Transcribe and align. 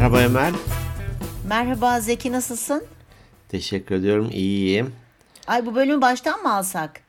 Merhaba 0.00 0.22
Emel. 0.22 0.54
Merhaba 1.48 2.00
Zeki 2.00 2.32
nasılsın? 2.32 2.84
Teşekkür 3.48 3.94
ediyorum. 3.94 4.28
İyiyim. 4.32 4.94
Ay 5.46 5.66
bu 5.66 5.74
bölümü 5.74 6.00
baştan 6.00 6.42
mı 6.42 6.54
alsak? 6.54 7.00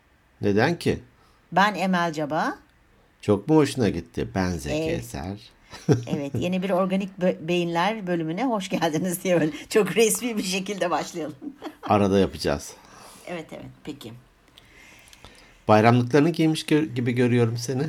Neden 0.42 0.80
ki? 0.80 1.00
Ben 1.52 1.76
Emel 1.76 2.14
Caba. 2.14 2.58
Çok 3.22 3.48
mu 3.48 3.56
hoşuna 3.56 3.90
gitti? 3.90 4.28
Ben 4.36 4.50
Zeki 4.50 4.76
Evet. 4.76 5.00
Eser. 5.00 5.40
Evet 6.08 6.32
yeni 6.36 6.64
bir 6.64 6.70
organik 6.70 7.10
beyinler 7.42 8.08
bölümüne 8.08 8.46
hoş 8.46 8.70
geldiniz 8.70 9.24
diye 9.24 9.42
böyle 9.42 9.52
çok 9.70 9.96
resmi 9.96 10.38
bir 10.38 10.44
şekilde 10.44 10.90
başlayalım. 10.90 11.36
Arada 11.84 12.20
yapacağız. 12.20 12.74
evet 13.28 13.46
evet 13.54 13.72
peki. 13.84 14.14
Bayramlıklarını 15.68 16.30
giymiş 16.30 16.66
gibi 16.66 17.12
görüyorum 17.12 17.58
seni. 17.58 17.84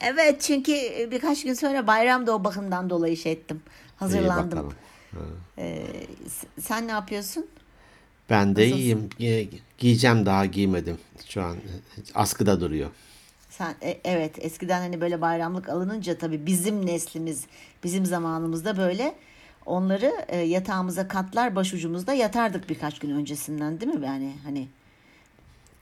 Evet 0.00 0.40
çünkü 0.40 0.72
birkaç 1.10 1.42
gün 1.44 1.54
sonra 1.54 1.86
bayramda 1.86 2.34
o 2.34 2.44
bakımdan 2.44 2.90
dolayı 2.90 3.16
şey 3.16 3.32
ettim. 3.32 3.62
Hazırlandım. 3.96 4.74
Ee, 5.58 5.82
sen 6.60 6.86
ne 6.86 6.90
yapıyorsun? 6.90 7.46
Ben 8.30 8.56
de 8.56 8.68
iyiyim. 8.68 9.08
Gi- 9.20 9.48
giyeceğim 9.78 10.26
daha 10.26 10.46
giymedim. 10.46 10.98
Şu 11.28 11.42
an 11.42 11.56
askıda 12.14 12.60
duruyor. 12.60 12.90
Sen 13.50 13.74
e, 13.82 14.00
evet 14.04 14.34
eskiden 14.38 14.80
hani 14.80 15.00
böyle 15.00 15.20
bayramlık 15.20 15.68
alınınca 15.68 16.18
tabii 16.18 16.46
bizim 16.46 16.86
neslimiz 16.86 17.44
bizim 17.84 18.06
zamanımızda 18.06 18.76
böyle 18.76 19.14
onları 19.66 20.12
e, 20.28 20.36
yatağımıza 20.38 21.08
katlar 21.08 21.56
başucumuzda 21.56 22.14
yatardık 22.14 22.68
birkaç 22.68 22.98
gün 22.98 23.10
öncesinden 23.10 23.80
değil 23.80 23.92
mi 23.94 24.06
yani 24.06 24.32
hani 24.44 24.68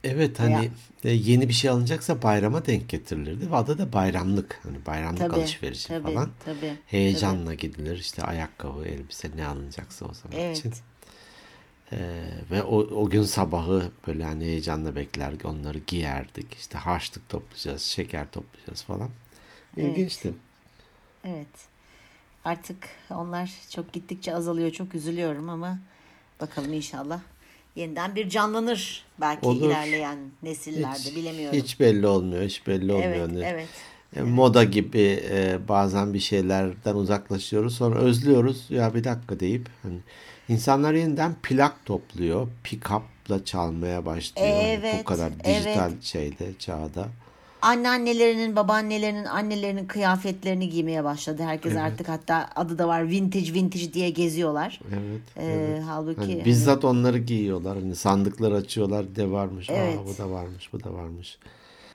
Evet 0.05 0.41
hani 0.41 0.71
e, 1.05 1.11
yeni 1.11 1.49
bir 1.49 1.53
şey 1.53 1.71
alınacaksa 1.71 2.23
bayrama 2.23 2.67
denk 2.67 2.89
getirilirdi. 2.89 3.51
Ve 3.51 3.57
adı 3.57 3.79
da 3.79 3.93
bayramlık. 3.93 4.61
Hani 4.63 4.87
bayramlık 4.87 5.19
Tabii, 5.21 5.35
alışverişi 5.37 5.89
tabii, 5.89 6.15
falan. 6.15 6.31
tabii, 6.45 6.75
Heyecanla 6.87 7.55
gidilir. 7.55 7.99
İşte 7.99 8.23
ayakkabı, 8.23 8.85
elbise 8.85 9.31
ne 9.37 9.47
alınacaksa 9.47 10.07
o 10.07 10.15
zaman 10.15 10.39
evet 10.39 10.59
için. 10.59 10.73
Ee, 11.93 12.25
ve 12.51 12.63
o, 12.63 12.77
o 12.77 13.11
gün 13.11 13.23
sabahı 13.23 13.91
böyle 14.07 14.25
hani 14.25 14.45
heyecanla 14.45 14.97
bekler 14.97 15.33
onları 15.45 15.79
giyerdik. 15.79 16.55
İşte 16.55 16.79
harçlık 16.79 17.29
toplayacağız, 17.29 17.83
şeker 17.83 18.31
toplayacağız 18.31 18.83
falan. 18.83 19.11
İlginçti. 19.77 20.35
evet 21.25 21.49
artık 22.45 22.89
onlar 23.11 23.53
çok 23.71 23.93
gittikçe 23.93 24.35
azalıyor 24.35 24.71
çok 24.71 24.95
üzülüyorum 24.95 25.49
ama 25.49 25.79
bakalım 26.41 26.73
inşallah 26.73 27.21
yeniden 27.77 28.15
bir 28.15 28.29
canlanır 28.29 29.05
belki 29.21 29.47
Olur. 29.47 29.67
ilerleyen 29.67 30.19
nesillerde 30.43 30.99
Hiç, 30.99 31.17
bilemiyorum. 31.17 31.59
hiç 31.59 31.81
belli 31.81 32.07
olmuyor, 32.07 32.43
hiç 32.43 32.67
belli 32.67 32.93
olmuyor. 32.93 33.13
evet 33.15 33.31
Hani, 33.31 33.43
evet 33.45 33.69
e, 34.17 34.23
Moda 34.23 34.65
gibi 34.65 35.23
e, 35.31 35.59
bazen 35.69 36.15
bir 36.15 36.21
şeylerden 36.21 36.95
uzaklaşıyoruz. 36.95 37.75
Sonra 37.77 37.99
özlüyoruz. 37.99 38.67
Ya 38.71 38.95
bir 38.95 39.05
dakika 39.05 39.41
deyip 39.41 39.69
hani 39.83 39.99
insanlar 40.49 40.95
yeniden 40.95 41.35
plak 41.43 41.85
topluyor. 41.87 42.49
Pick-up'la 42.65 43.45
çalmaya 43.45 44.07
başlıyor. 44.07 44.49
Hani 44.63 44.83
bu 44.83 44.87
Evet, 44.87 45.05
kadar 45.05 45.45
dijital 45.45 45.93
şeyde, 46.01 46.59
çağda. 46.59 47.09
Anneannelerinin, 47.65 48.57
babaannelerinin, 48.57 49.25
annelerinin 49.25 49.87
kıyafetlerini 49.87 50.69
giymeye 50.69 51.05
başladı. 51.05 51.43
Herkes 51.43 51.77
artık 51.77 52.09
hatta 52.09 52.51
adı 52.57 52.79
da 52.79 52.89
var 52.89 53.09
vintage 53.09 53.55
vintage 53.55 53.93
diye 53.93 54.11
geziyorlar. 54.11 54.81
Evet. 54.89 55.23
Ee, 55.39 55.81
halbuki 55.87 56.21
Hani 56.21 56.33
hani- 56.33 56.45
bizzat 56.45 56.85
onları 56.85 57.19
giyiyorlar. 57.19 57.79
Hani 57.79 57.97
sandıklar 57.97 58.53
açıyorlar. 58.53 59.17
De 59.17 59.31
varmış. 59.31 59.71
Evet. 59.71 59.99
Aa, 59.99 60.07
bu 60.07 60.19
da 60.19 60.31
varmış. 60.31 60.73
Bu 60.73 60.85
da 60.85 60.93
varmış. 60.93 61.39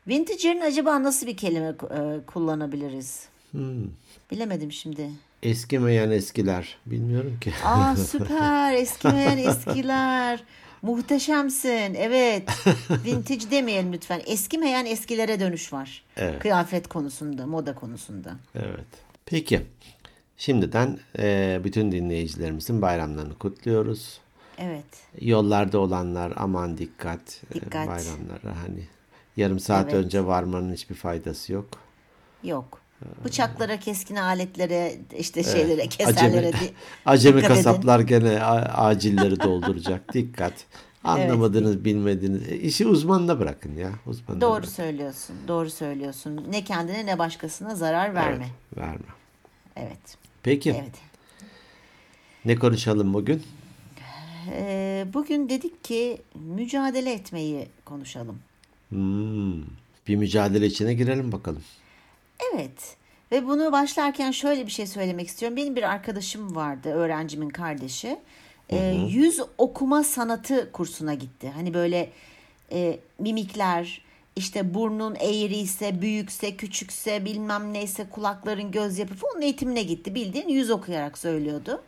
vintage 0.07 0.47
yerine 0.47 0.63
acaba 0.63 1.03
nasıl 1.03 1.27
bir 1.27 1.37
kelime 1.37 1.67
e, 1.67 2.25
kullanabiliriz? 2.25 3.25
Hmm. 3.51 3.87
Bilemedim 4.31 4.71
şimdi. 4.71 5.09
Eskimeyen 5.43 6.09
eskiler. 6.11 6.77
Bilmiyorum 6.85 7.37
ki. 7.41 7.53
Aa 7.65 7.95
süper 8.11 8.73
eskimeyen 8.73 9.37
eskiler. 9.37 10.43
Muhteşemsin. 10.81 11.93
Evet. 11.93 12.49
Vintage 13.05 13.51
demeyelim 13.51 13.93
lütfen. 13.93 14.21
Eskimeyen 14.25 14.85
eskilere 14.85 15.39
dönüş 15.39 15.73
var. 15.73 16.03
Evet. 16.17 16.39
Kıyafet 16.39 16.87
konusunda, 16.87 17.45
moda 17.45 17.75
konusunda. 17.75 18.31
evet. 18.55 18.85
Peki. 19.25 19.61
Şimdiden 20.37 20.99
e, 21.19 21.59
bütün 21.63 21.91
dinleyicilerimizin 21.91 22.81
bayramlarını 22.81 23.37
kutluyoruz. 23.37 24.19
Evet. 24.57 24.85
Yollarda 25.21 25.79
olanlar 25.79 26.33
aman 26.35 26.77
dikkat. 26.77 27.41
e, 27.51 27.53
Dikkat. 27.53 27.73
bayramlara 27.87 28.61
hani 28.63 28.87
yarım 29.37 29.59
saat 29.59 29.93
Evet. 29.93 30.05
önce 30.05 30.25
varmanın 30.25 30.73
hiçbir 30.73 30.95
faydası 30.95 31.53
yok. 31.53 31.67
Yok. 32.43 32.81
Bıçaklara, 33.25 33.79
keskin 33.79 34.15
aletlere, 34.15 34.95
işte 35.17 35.43
şeylere, 35.43 35.87
keserlere 35.87 36.51
Acemi, 37.05 37.37
dikkat 37.37 37.51
edin. 37.51 37.63
kasaplar 37.63 37.99
gene 37.99 38.43
acilleri 38.43 39.39
dolduracak. 39.39 40.13
Dikkat. 40.13 40.53
Anlamadınız, 41.03 41.85
bilmediniz. 41.85 42.49
E, 42.49 42.57
işi 42.57 42.87
uzmanına 42.87 43.39
bırakın 43.39 43.75
ya. 43.75 43.91
Uzmanına 44.05 44.41
Doğru 44.41 44.53
bırakın. 44.53 44.69
söylüyorsun. 44.71 45.35
Doğru 45.47 45.69
söylüyorsun. 45.69 46.45
Ne 46.49 46.63
kendine 46.63 47.05
ne 47.05 47.19
başkasına 47.19 47.75
zarar 47.75 48.15
verme. 48.15 48.47
Evet, 48.75 48.77
verme. 48.77 49.05
Evet. 49.75 50.17
Peki. 50.43 50.69
Evet. 50.71 50.95
Ne 52.45 52.55
konuşalım 52.55 53.13
bugün? 53.13 53.43
Ee, 54.51 55.05
bugün 55.13 55.49
dedik 55.49 55.83
ki 55.83 56.21
mücadele 56.35 57.13
etmeyi 57.13 57.67
konuşalım. 57.85 58.39
Hmm, 58.89 59.61
bir 60.07 60.15
mücadele 60.15 60.65
içine 60.65 60.93
girelim 60.93 61.31
bakalım. 61.31 61.63
Evet. 62.39 62.97
Ve 63.31 63.47
bunu 63.47 63.71
başlarken 63.71 64.31
şöyle 64.31 64.65
bir 64.65 64.71
şey 64.71 64.87
söylemek 64.87 65.27
istiyorum. 65.27 65.57
Benim 65.57 65.75
bir 65.75 65.83
arkadaşım 65.83 66.55
vardı, 66.55 66.89
öğrencimin 66.89 67.49
kardeşi. 67.49 68.19
Ee, 68.69 68.95
yüz 69.09 69.39
okuma 69.57 70.03
sanatı 70.03 70.71
kursuna 70.71 71.13
gitti. 71.13 71.51
Hani 71.55 71.73
böyle 71.73 72.09
e, 72.71 72.99
mimikler, 73.19 74.01
işte 74.35 74.73
burnun 74.73 75.15
eğriyse, 75.15 76.01
büyükse, 76.01 76.57
küçükse, 76.57 77.25
bilmem 77.25 77.73
neyse, 77.73 78.09
kulakların 78.09 78.71
göz 78.71 78.99
yapı 78.99 79.15
falan 79.15 79.33
onun 79.33 79.41
eğitimine 79.41 79.83
gitti. 79.83 80.15
Bildiğin 80.15 80.47
yüz 80.47 80.69
okuyarak 80.69 81.17
söylüyordu. 81.17 81.83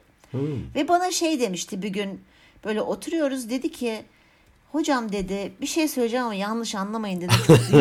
Ve 0.76 0.88
bana 0.88 1.12
şey 1.12 1.40
demişti 1.40 1.82
bir 1.82 1.90
gün 1.90 2.22
böyle 2.66 2.82
oturuyoruz 2.82 3.50
dedi 3.50 3.72
ki 3.72 4.02
hocam 4.72 5.12
dedi 5.12 5.52
bir 5.62 5.68
şey 5.68 5.88
söyleyeceğim 5.88 6.26
ama 6.26 6.36
yanlış 6.36 6.76
anlamayın 6.76 7.22
dedi. 7.22 7.34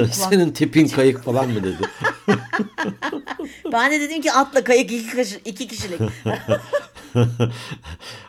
Senin 0.13 0.51
tipin 0.51 0.89
kayık 0.89 1.23
falan 1.23 1.49
mı 1.51 1.63
dedi? 1.65 1.79
Ben 3.73 3.93
de 3.93 4.01
dedim 4.01 4.23
ki 4.23 4.33
atla 4.33 4.65
kayık 4.65 4.93
iki, 4.93 5.17
kişi- 5.17 5.41
iki 5.45 5.69
kişilik. 5.69 6.01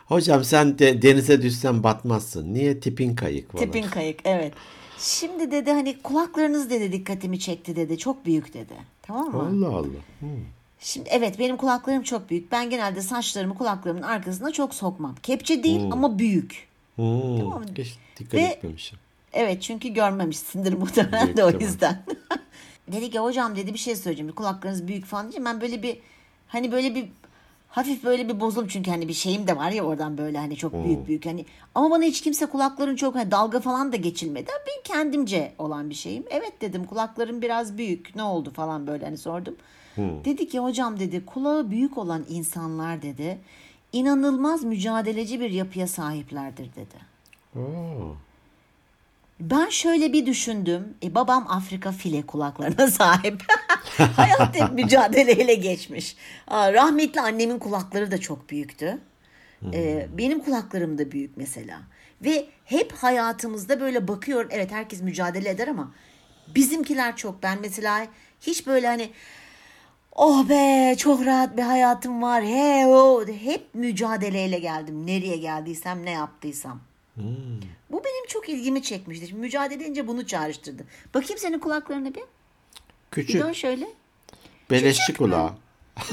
Hocam 0.06 0.44
sen 0.44 0.78
de 0.78 1.02
denize 1.02 1.42
düşsen 1.42 1.82
batmazsın. 1.82 2.54
Niye 2.54 2.80
tipin 2.80 3.14
kayık 3.16 3.52
falan? 3.52 3.64
Tipin 3.64 3.82
kayık 3.88 4.20
evet. 4.24 4.52
Şimdi 4.98 5.50
dedi 5.50 5.70
hani 5.72 6.02
kulaklarınız 6.02 6.70
dedi 6.70 6.92
dikkatimi 6.92 7.40
çekti 7.40 7.76
dedi. 7.76 7.98
Çok 7.98 8.26
büyük 8.26 8.54
dedi. 8.54 8.74
Tamam 9.02 9.32
mı? 9.32 9.66
Allah 9.66 9.76
Allah. 9.76 9.86
Hmm. 10.20 10.28
Şimdi 10.80 11.08
evet 11.12 11.38
benim 11.38 11.56
kulaklarım 11.56 12.02
çok 12.02 12.30
büyük. 12.30 12.52
Ben 12.52 12.70
genelde 12.70 13.02
saçlarımı 13.02 13.54
kulaklarımın 13.54 14.02
arkasına 14.02 14.50
çok 14.52 14.74
sokmam. 14.74 15.14
Kepçe 15.22 15.62
değil 15.64 15.80
ama 15.90 16.18
büyük. 16.18 16.68
Hmm. 16.96 17.38
Tamam. 17.38 17.62
Hiç 17.78 17.96
dikkat 18.18 18.34
Ve- 18.34 18.42
etmemişim. 18.42 18.98
Evet 19.32 19.62
çünkü 19.62 19.88
görmemişsindir 19.88 20.72
muhtemelen 20.72 21.36
de 21.36 21.44
o 21.44 21.50
yüzden. 21.50 22.02
dedi 22.92 23.10
ki 23.10 23.18
hocam 23.18 23.56
dedi 23.56 23.74
bir 23.74 23.78
şey 23.78 23.96
söyleyeceğim. 23.96 24.32
Kulaklarınız 24.32 24.88
büyük 24.88 25.04
falan 25.04 25.24
diyeceğim. 25.24 25.44
Ben 25.44 25.60
böyle 25.60 25.82
bir 25.82 25.98
hani 26.48 26.72
böyle 26.72 26.94
bir 26.94 27.08
hafif 27.68 28.04
böyle 28.04 28.28
bir 28.28 28.40
bozuldum 28.40 28.68
çünkü 28.68 28.90
hani 28.90 29.08
bir 29.08 29.12
şeyim 29.12 29.46
de 29.46 29.56
var 29.56 29.70
ya 29.70 29.82
oradan 29.84 30.18
böyle 30.18 30.38
hani 30.38 30.56
çok 30.56 30.84
büyük 30.84 31.06
büyük 31.06 31.26
hani 31.26 31.46
ama 31.74 31.90
bana 31.90 32.04
hiç 32.04 32.20
kimse 32.20 32.46
kulakların 32.46 32.96
çok 32.96 33.14
hani 33.14 33.30
dalga 33.30 33.60
falan 33.60 33.92
da 33.92 33.96
geçilmedi. 33.96 34.50
Ben 34.50 34.82
kendimce 34.84 35.52
olan 35.58 35.90
bir 35.90 35.94
şeyim. 35.94 36.24
Evet 36.30 36.60
dedim 36.60 36.84
kulaklarım 36.84 37.42
biraz 37.42 37.78
büyük. 37.78 38.16
Ne 38.16 38.22
oldu 38.22 38.50
falan 38.50 38.86
böyle 38.86 39.04
hani 39.04 39.18
sordum. 39.18 39.56
Dedi 39.96 40.48
ki 40.48 40.58
hocam 40.58 41.00
dedi 41.00 41.26
kulağı 41.26 41.70
büyük 41.70 41.98
olan 41.98 42.24
insanlar 42.28 43.02
dedi 43.02 43.38
inanılmaz 43.92 44.64
mücadeleci 44.64 45.40
bir 45.40 45.50
yapıya 45.50 45.86
sahiplerdir 45.86 46.68
dedi. 46.74 46.96
Oo. 47.56 48.16
Ben 49.40 49.68
şöyle 49.68 50.12
bir 50.12 50.26
düşündüm. 50.26 50.94
E, 51.02 51.14
babam 51.14 51.46
Afrika 51.48 51.92
file 51.92 52.22
kulaklarına 52.22 52.90
sahip. 52.90 53.42
Hayat 54.16 54.60
hep 54.60 54.72
mücadeleyle 54.72 55.54
geçmiş. 55.54 56.16
Aa, 56.48 56.72
rahmetli 56.72 57.20
annemin 57.20 57.58
kulakları 57.58 58.10
da 58.10 58.18
çok 58.18 58.50
büyüktü. 58.50 58.98
E, 59.72 60.08
benim 60.18 60.40
kulaklarım 60.40 60.98
da 60.98 61.12
büyük 61.12 61.36
mesela. 61.36 61.80
Ve 62.24 62.46
hep 62.64 62.92
hayatımızda 62.92 63.80
böyle 63.80 64.08
bakıyorum. 64.08 64.48
Evet 64.52 64.70
herkes 64.72 65.02
mücadele 65.02 65.50
eder 65.50 65.68
ama 65.68 65.94
bizimkiler 66.54 67.16
çok. 67.16 67.42
Ben 67.42 67.58
mesela 67.60 68.06
hiç 68.40 68.66
böyle 68.66 68.86
hani 68.86 69.10
oh 70.14 70.48
be 70.48 70.94
çok 70.98 71.26
rahat 71.26 71.56
bir 71.56 71.62
hayatım 71.62 72.22
var. 72.22 72.44
He 72.44 72.86
o 72.86 73.26
hep 73.26 73.74
mücadeleyle 73.74 74.58
geldim. 74.58 75.06
Nereye 75.06 75.36
geldiysem 75.36 76.04
ne 76.04 76.10
yaptıysam. 76.10 76.80
Bu 77.90 78.04
benim 78.04 78.26
çok 78.28 78.48
ilgimi 78.48 78.82
çekmişti. 78.82 79.26
Şimdi 79.26 79.40
mücadele 79.40 79.84
edince 79.84 80.06
bunu 80.08 80.26
çağrıştırdı. 80.26 80.84
Bakayım 81.14 81.38
senin 81.38 81.58
kulaklarına 81.58 82.08
bir. 82.08 82.14
Bir 82.14 82.22
Küçük. 83.10 83.42
dön 83.42 83.52
şöyle. 83.52 83.86
Beleşçi 84.70 85.14
kulağı. 85.14 85.52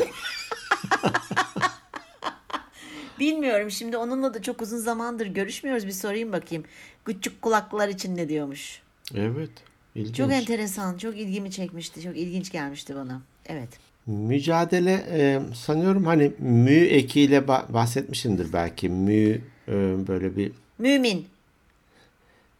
Bilmiyorum 3.19 3.71
şimdi 3.71 3.97
onunla 3.97 4.33
da 4.33 4.41
çok 4.41 4.61
uzun 4.61 4.77
zamandır 4.77 5.27
görüşmüyoruz. 5.27 5.87
Bir 5.87 5.91
sorayım 5.91 6.31
bakayım. 6.31 6.63
Küçük 7.05 7.41
kulaklar 7.41 7.87
için 7.89 8.17
ne 8.17 8.29
diyormuş? 8.29 8.81
Evet. 9.15 9.49
İlginç. 9.95 10.15
Çok 10.15 10.31
enteresan. 10.31 10.97
Çok 10.97 11.17
ilgimi 11.17 11.51
çekmişti. 11.51 12.01
Çok 12.01 12.17
ilginç 12.17 12.51
gelmişti 12.51 12.95
bana. 12.95 13.21
Evet. 13.45 13.69
Mücadele 14.05 15.05
e, 15.11 15.39
sanıyorum 15.55 16.05
hani 16.05 16.31
mü 16.39 16.71
ekiyle 16.85 17.37
ba- 17.37 17.73
bahsetmişimdir 17.73 18.53
belki. 18.53 18.89
Mü 18.89 19.41
e, 19.67 19.73
böyle 20.07 20.35
bir 20.37 20.51
Mümin. 20.79 21.27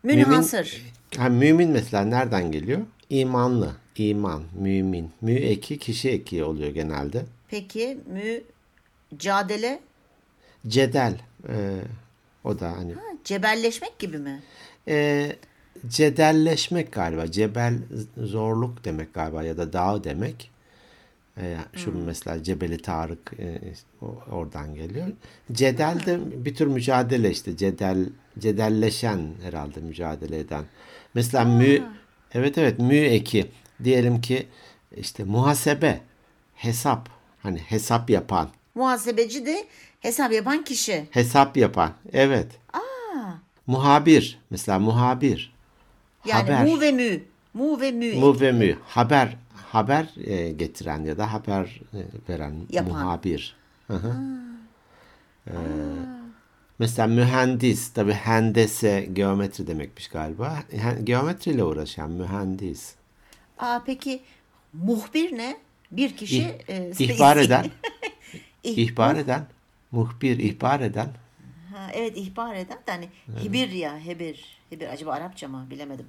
Münhasır. 0.04 0.82
Ha, 1.18 1.30
mümin 1.30 1.70
mesela 1.70 2.06
nereden 2.06 2.52
geliyor? 2.52 2.80
İmanlı, 3.10 3.72
iman, 3.96 4.44
mümin. 4.60 5.12
Mü 5.22 5.32
eki 5.34 5.78
kişi 5.78 6.10
eki 6.10 6.44
oluyor 6.44 6.70
genelde. 6.70 7.26
Peki 7.50 7.98
mücadele 9.12 9.80
Cedel, 10.68 11.14
e, 11.50 11.56
o 12.44 12.60
da 12.60 12.72
hani 12.78 12.94
ha, 12.94 13.02
cebelleşmek 13.24 14.00
gibi 14.00 14.18
mi? 14.18 14.40
e, 14.88 15.32
cedelleşmek 15.88 16.92
galiba. 16.92 17.32
Cebel 17.32 17.74
zorluk 18.18 18.86
demek 18.86 19.14
galiba 19.14 19.44
ya 19.44 19.58
da 19.58 19.74
dağ 19.74 20.04
demek. 20.04 20.52
E, 21.42 21.58
şu 21.76 22.06
mesela 22.06 22.44
Cebeli 22.44 22.78
Tarık 22.82 23.32
e, 23.40 23.60
oradan 24.32 24.76
geliyor. 24.76 25.08
Cedel 25.52 26.00
de 26.06 26.46
bir 26.46 26.56
tür 26.56 26.68
mücadele 26.68 27.32
işte. 27.32 27.58
Cedel 27.58 28.10
cedelleşen 28.40 29.20
herhalde 29.44 29.80
mücadele 29.80 30.40
eden. 30.40 30.64
Mesela 31.14 31.46
mü 31.46 31.82
evet 32.34 32.58
evet 32.58 32.80
mü 32.80 32.96
eki 32.98 33.46
diyelim 33.84 34.22
ki 34.22 34.48
işte 34.98 35.24
muhasebe 35.24 36.02
hesap 36.56 37.10
hani 37.44 37.58
hesap 37.60 38.10
yapan 38.10 38.50
Muhasebeci 38.76 39.46
de 39.46 39.66
hesap 40.00 40.32
yapan 40.34 40.64
kişi. 40.64 41.08
hesap 41.12 41.58
yapan 41.58 41.92
evet. 42.14 42.48
Muhabir 43.68 44.40
mesela 44.50 44.80
muhabir 44.80 45.54
Yani 46.26 46.52
haber. 46.52 46.66
mu 46.66 46.82
ve 46.82 46.92
mü. 46.92 47.22
Mu 47.54 47.82
ve 47.82 47.92
mü. 47.92 48.16
Mu 48.16 48.40
ve 48.42 48.52
mü. 48.52 48.78
Haber 48.88 49.38
haber 49.74 50.10
e, 50.26 50.52
getiren 50.52 51.04
ya 51.06 51.18
da 51.18 51.34
haber 51.34 51.82
e, 51.94 52.02
veren 52.30 52.56
Yapan. 52.70 52.92
muhabir. 52.92 53.56
Hı 53.88 53.94
hı. 53.94 54.14
Ee, 55.48 55.54
mesela 56.80 57.08
mühendis 57.08 57.94
tabi 57.94 58.14
hendese 58.14 59.10
geometri 59.14 59.68
demekmiş 59.68 60.08
galiba. 60.08 60.60
Geometriyle 61.04 61.64
uğraşan 61.64 62.12
mühendis. 62.12 62.96
Aa 63.58 63.82
peki 63.86 64.22
muhbir 64.74 65.38
ne? 65.38 65.58
Bir 65.92 66.18
kişi 66.18 66.42
İh- 66.42 66.70
e, 66.70 66.92
ihbar 67.00 67.38
eden, 67.38 67.66
İh- 68.64 68.78
ihbar 68.78 69.16
eden, 69.16 69.46
muhbir 69.92 70.40
ihbar 70.40 70.80
eden. 70.80 71.10
Ha, 71.74 71.92
evet 71.94 72.18
ihbar 72.18 72.56
eden 72.56 72.78
de 72.88 72.92
hani 72.92 73.10
hibir 73.44 73.70
ya 73.70 74.00
hebir. 74.00 74.60
Hebir 74.70 74.88
acaba 74.88 75.12
Arapça 75.14 75.48
mı 75.48 75.68
bilemedim. 75.70 76.06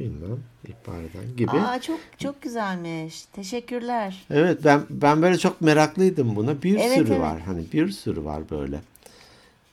Bilmem 0.00 0.38
ihbar 0.68 0.98
eden 1.02 1.36
gibi. 1.36 1.50
Aa 1.50 1.80
çok 1.80 2.00
çok 2.18 2.42
güzelmiş. 2.42 3.22
Teşekkürler. 3.24 4.24
Evet 4.30 4.58
ben 4.64 4.80
ben 4.90 5.22
böyle 5.22 5.38
çok 5.38 5.60
meraklıydım 5.60 6.36
buna. 6.36 6.62
Bir 6.62 6.76
Evet, 6.76 6.92
sürü 6.98 7.08
evet. 7.10 7.20
var. 7.20 7.40
Hani 7.40 7.64
bir 7.72 7.90
sürü 7.90 8.24
var 8.24 8.50
böyle. 8.50 8.80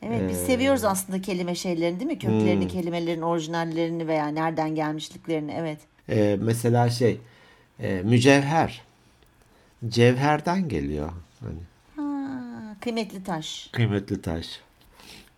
Evet 0.02 0.22
Ee, 0.22 0.30
biz 0.30 0.38
seviyoruz 0.38 0.84
aslında 0.84 1.22
kelime 1.22 1.56
şeylerini 1.56 2.00
değil 2.00 2.12
mi? 2.12 2.20
Köklerini, 2.20 2.62
Hmm. 2.62 2.68
kelimelerin 2.72 3.22
orijinallerini 3.22 4.08
veya 4.08 4.28
nereden 4.28 4.76
gelmişliklerini. 4.76 5.52
Evet. 5.58 5.80
Ee, 6.10 6.38
mesela 6.42 6.90
şey 6.90 7.20
e, 7.80 8.02
mücevher 8.06 8.82
cevherden 9.88 10.70
geliyor. 10.70 11.10
Hani 11.40 11.60
Ha, 11.96 12.76
kıymetli 12.82 13.24
taş. 13.24 13.70
kıymetli 13.72 14.22
taş 14.22 14.60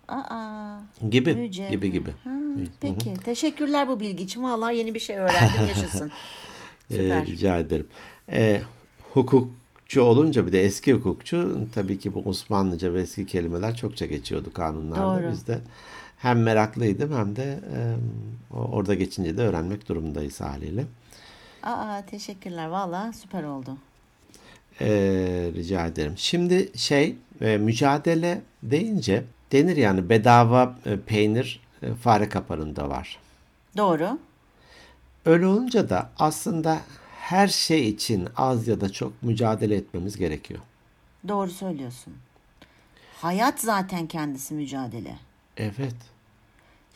Aa, 0.10 0.80
gibi 1.10 1.36
mücevher. 1.36 1.70
gibi 1.70 1.92
gibi. 1.92 2.10
Ha, 2.24 2.30
peki. 2.82 3.14
Teşekkürler 3.14 3.88
bu 3.88 4.00
bilgi 4.00 4.24
için. 4.24 4.44
Vallahi 4.44 4.78
yeni 4.78 4.94
bir 4.94 5.00
şey 5.00 5.18
öğrendim. 5.18 5.68
Yaşasın. 5.68 6.12
Ee, 6.92 6.96
Süper. 6.96 7.26
rica 7.26 7.58
ederim. 7.58 7.88
Ee, 8.32 8.62
hukukçu 9.14 10.02
olunca 10.02 10.48
bir 10.48 10.52
de 10.52 10.64
eski 10.64 10.94
hukukçu 10.94 11.68
tabii 11.74 12.00
ki 12.00 12.14
bu 12.14 12.20
Osmanlıca 12.26 12.94
ve 12.94 13.02
eski 13.02 13.26
kelimeler 13.26 13.76
çokça 13.76 14.06
geçiyordu 14.06 14.54
kanunlarda. 14.54 15.24
Doğru. 15.24 15.32
Biz 15.32 15.48
de 15.48 15.60
hem 16.18 16.44
meraklıydım 16.44 17.18
hem 17.18 17.36
de 17.36 17.60
e, 17.76 17.80
orada 18.56 18.94
geçince 18.94 19.38
de 19.38 19.42
öğrenmek 19.42 19.90
durumundayız 19.90 20.42
haliyle. 20.42 20.86
Aa, 21.64 22.02
teşekkürler. 22.12 22.68
Vallahi 22.68 23.18
süper 23.18 23.44
oldu. 23.44 23.78
Ee, 24.82 25.52
rica 25.56 25.86
ederim. 25.86 26.14
Şimdi 26.18 26.70
şey 26.76 27.16
e, 27.42 27.58
mücadele 27.58 28.42
deyince 28.64 29.24
denir 29.51 29.78
yani 29.78 30.10
bedava 30.10 30.75
e, 30.86 31.00
peynir 31.00 31.60
e, 31.81 31.94
fare 31.94 32.30
kapanında 32.30 32.90
var. 32.90 33.19
Doğru. 33.78 34.19
Öyle 35.25 35.46
olunca 35.48 35.90
da 35.90 36.10
aslında 36.19 36.80
her 37.19 37.48
şey 37.48 37.90
için 37.90 38.28
az 38.38 38.68
ya 38.68 38.81
da 38.81 38.90
çok 38.92 39.24
mücadele 39.24 39.75
etmemiz 39.75 40.18
gerekiyor. 40.18 40.60
Doğru 41.28 41.50
söylüyorsun. 41.51 42.13
Hayat 43.22 43.60
zaten 43.60 44.07
kendisi 44.07 44.54
mücadele. 44.54 45.16
Evet. 45.57 45.96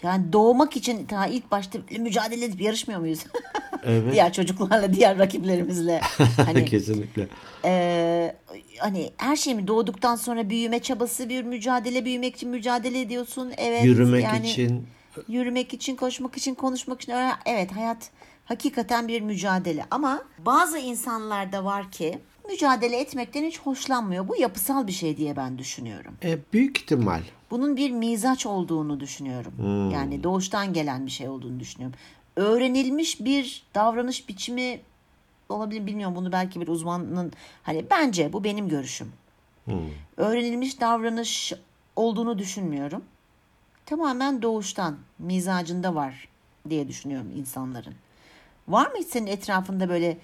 Yani 0.04 0.34
doğmak 0.34 0.78
için 0.78 1.06
ta 1.06 1.28
ilk 1.28 1.52
başta 1.52 1.80
mücadele 2.00 2.46
edip 2.46 2.62
yarışmıyor 2.62 3.00
muyuz? 3.00 3.26
Evet. 3.86 4.14
diğer 4.14 4.34
çocuklarla, 4.34 4.94
diğer 4.94 5.18
rakiplerimizle. 5.18 6.02
Hani 6.46 6.66
Kesinlikle. 6.66 7.28
Ee, 7.66 8.36
hani 8.80 9.12
her 9.18 9.36
şey 9.36 9.56
mi 9.56 9.68
doğduktan 9.68 10.16
sonra 10.16 10.50
büyüme 10.50 10.80
çabası 10.80 11.30
bir 11.30 11.44
mücadele 11.44 12.06
büyümek 12.06 12.36
için 12.36 12.50
mücadele 12.50 13.02
ediyorsun. 13.02 13.52
Evet. 13.58 13.86
Yürümek 13.86 14.24
yani 14.24 14.50
için 14.50 14.88
yürümek 15.28 15.74
için, 15.74 15.96
koşmak 15.96 16.38
için, 16.38 16.56
konuşmak 16.56 17.02
için. 17.02 17.14
Evet 17.46 17.72
hayat 17.72 18.10
hakikaten 18.46 19.08
bir 19.08 19.22
mücadele 19.22 19.86
ama 19.92 20.22
bazı 20.46 20.78
insanlarda 20.78 21.66
var 21.66 21.92
ki 21.92 22.20
mücadele 22.50 23.00
etmekten 23.00 23.44
hiç 23.44 23.60
hoşlanmıyor. 23.60 24.28
Bu 24.28 24.36
yapısal 24.36 24.88
bir 24.88 24.92
şey 24.92 25.18
diye 25.18 25.36
ben 25.36 25.58
düşünüyorum. 25.58 26.14
e, 26.24 26.38
büyük 26.54 26.78
ihtimal 26.78 27.22
Bunun 27.52 27.78
bir 27.78 27.92
mizaç 27.92 28.46
olduğunu 28.46 29.00
düşünüyorum. 29.00 29.54
Yani 29.94 30.24
doğuştan 30.24 30.74
gelen 30.74 31.06
bir 31.06 31.12
şey 31.12 31.30
olduğunu 31.30 31.60
düşünüyorum. 31.60 31.96
Öğrenilmiş 32.36 33.26
bir 33.26 33.64
davranış 33.76 34.30
biçimi 34.30 34.82
olabilir 35.50 35.86
bilmiyorum 35.86 36.16
bunu 36.16 36.32
belki 36.32 36.62
bir 36.62 36.68
uzmanın 36.68 37.34
hani 37.64 37.86
bence 37.90 38.34
bu 38.34 38.44
benim 38.44 38.70
görüşüm. 38.70 39.12
Öğrenilmiş 40.18 40.82
davranış 40.82 41.54
olduğunu 41.96 42.40
düşünmüyorum. 42.40 43.04
Tamamen 43.86 44.42
doğuştan 44.42 44.98
mizacında 45.20 45.96
var 45.96 46.28
diye 46.70 46.88
düşünüyorum 46.88 47.32
insanların. 47.36 47.94
Var 48.68 48.88
mı 48.92 48.98
hiç 48.98 49.08
senin 49.08 49.28
etrafında 49.28 49.90
böyle 49.90 50.18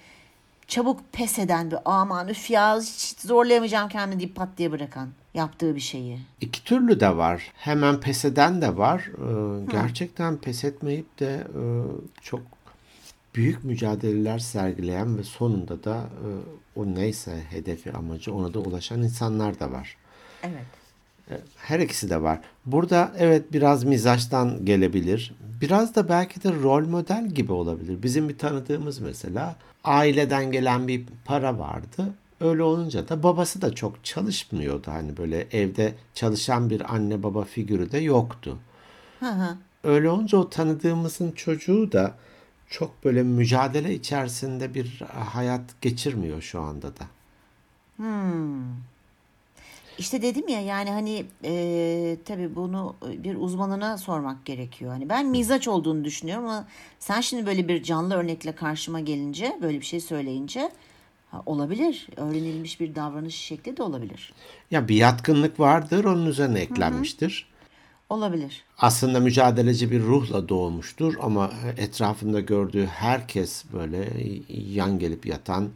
çabuk 0.70 1.12
pes 1.12 1.38
eden 1.38 1.70
bir 1.70 1.78
aman 1.84 2.28
üf 2.28 2.50
ya 2.50 2.80
hiç 2.80 3.20
zorlayamayacağım 3.20 3.88
kendimi 3.88 4.20
deyip 4.20 4.36
pat 4.36 4.48
diye 4.58 4.72
bırakan 4.72 5.08
yaptığı 5.34 5.74
bir 5.74 5.80
şeyi? 5.80 6.18
iki 6.40 6.64
türlü 6.64 7.00
de 7.00 7.16
var. 7.16 7.52
Hemen 7.54 8.00
pes 8.00 8.24
eden 8.24 8.62
de 8.62 8.76
var. 8.76 9.08
Ee, 9.08 9.64
gerçekten 9.72 10.36
pes 10.36 10.64
etmeyip 10.64 11.20
de 11.20 11.34
e, 11.34 11.62
çok 12.22 12.40
büyük 13.34 13.64
mücadeleler 13.64 14.38
sergileyen 14.38 15.18
ve 15.18 15.22
sonunda 15.22 15.84
da 15.84 15.96
e, 15.96 16.28
o 16.76 16.86
neyse 16.86 17.42
hedefi 17.50 17.92
amacı 17.92 18.34
ona 18.34 18.54
da 18.54 18.58
ulaşan 18.58 19.02
insanlar 19.02 19.60
da 19.60 19.72
var. 19.72 19.96
Evet. 20.42 20.64
Her 21.56 21.80
ikisi 21.80 22.10
de 22.10 22.22
var. 22.22 22.40
Burada 22.66 23.12
evet 23.18 23.52
biraz 23.52 23.84
mizaçtan 23.84 24.64
gelebilir. 24.64 25.34
Biraz 25.60 25.94
da 25.94 26.08
belki 26.08 26.42
de 26.42 26.52
rol 26.52 26.86
model 26.86 27.26
gibi 27.26 27.52
olabilir. 27.52 28.02
Bizim 28.02 28.28
bir 28.28 28.38
tanıdığımız 28.38 28.98
mesela 28.98 29.56
aileden 29.84 30.52
gelen 30.52 30.88
bir 30.88 31.04
para 31.24 31.58
vardı. 31.58 32.14
Öyle 32.40 32.62
olunca 32.62 33.08
da 33.08 33.22
babası 33.22 33.62
da 33.62 33.74
çok 33.74 34.04
çalışmıyordu. 34.04 34.90
Hani 34.90 35.16
böyle 35.16 35.46
evde 35.52 35.94
çalışan 36.14 36.70
bir 36.70 36.94
anne 36.94 37.22
baba 37.22 37.44
figürü 37.44 37.92
de 37.92 37.98
yoktu. 37.98 38.58
Hı 39.20 39.30
hı. 39.30 39.56
Öyle 39.84 40.10
olunca 40.10 40.38
o 40.38 40.50
tanıdığımızın 40.50 41.32
çocuğu 41.32 41.92
da 41.92 42.14
çok 42.70 43.04
böyle 43.04 43.22
mücadele 43.22 43.94
içerisinde 43.94 44.74
bir 44.74 45.02
hayat 45.08 45.80
geçirmiyor 45.80 46.42
şu 46.42 46.60
anda 46.60 46.88
da. 46.88 47.06
İşte 50.00 50.22
dedim 50.22 50.48
ya 50.48 50.60
yani 50.60 50.90
hani 50.90 51.24
e, 51.44 52.16
tabii 52.24 52.56
bunu 52.56 52.96
bir 53.02 53.36
uzmanına 53.36 53.98
sormak 53.98 54.44
gerekiyor. 54.44 54.92
Hani 54.92 55.08
ben 55.08 55.26
mizaç 55.26 55.68
olduğunu 55.68 56.04
düşünüyorum 56.04 56.44
ama 56.44 56.66
sen 56.98 57.20
şimdi 57.20 57.46
böyle 57.46 57.68
bir 57.68 57.82
canlı 57.82 58.14
örnekle 58.14 58.52
karşıma 58.52 59.00
gelince 59.00 59.58
böyle 59.62 59.80
bir 59.80 59.84
şey 59.84 60.00
söyleyince 60.00 60.70
ha, 61.30 61.42
olabilir. 61.46 62.08
Öğrenilmiş 62.16 62.80
bir 62.80 62.94
davranış 62.94 63.34
şekli 63.34 63.76
de 63.76 63.82
olabilir. 63.82 64.32
Ya 64.70 64.88
bir 64.88 64.96
yatkınlık 64.96 65.60
vardır 65.60 66.04
onun 66.04 66.26
üzerine 66.26 66.60
eklenmiştir. 66.60 67.50
Olabilir. 68.10 68.64
aslında 68.78 69.20
mücadeleci 69.20 69.90
bir 69.90 70.00
ruhla 70.00 70.48
doğmuştur 70.48 71.14
ama 71.22 71.50
etrafında 71.76 72.40
gördüğü 72.40 72.86
herkes 72.86 73.64
böyle 73.72 74.08
yan 74.48 74.98
gelip 74.98 75.26
yatan 75.26 75.68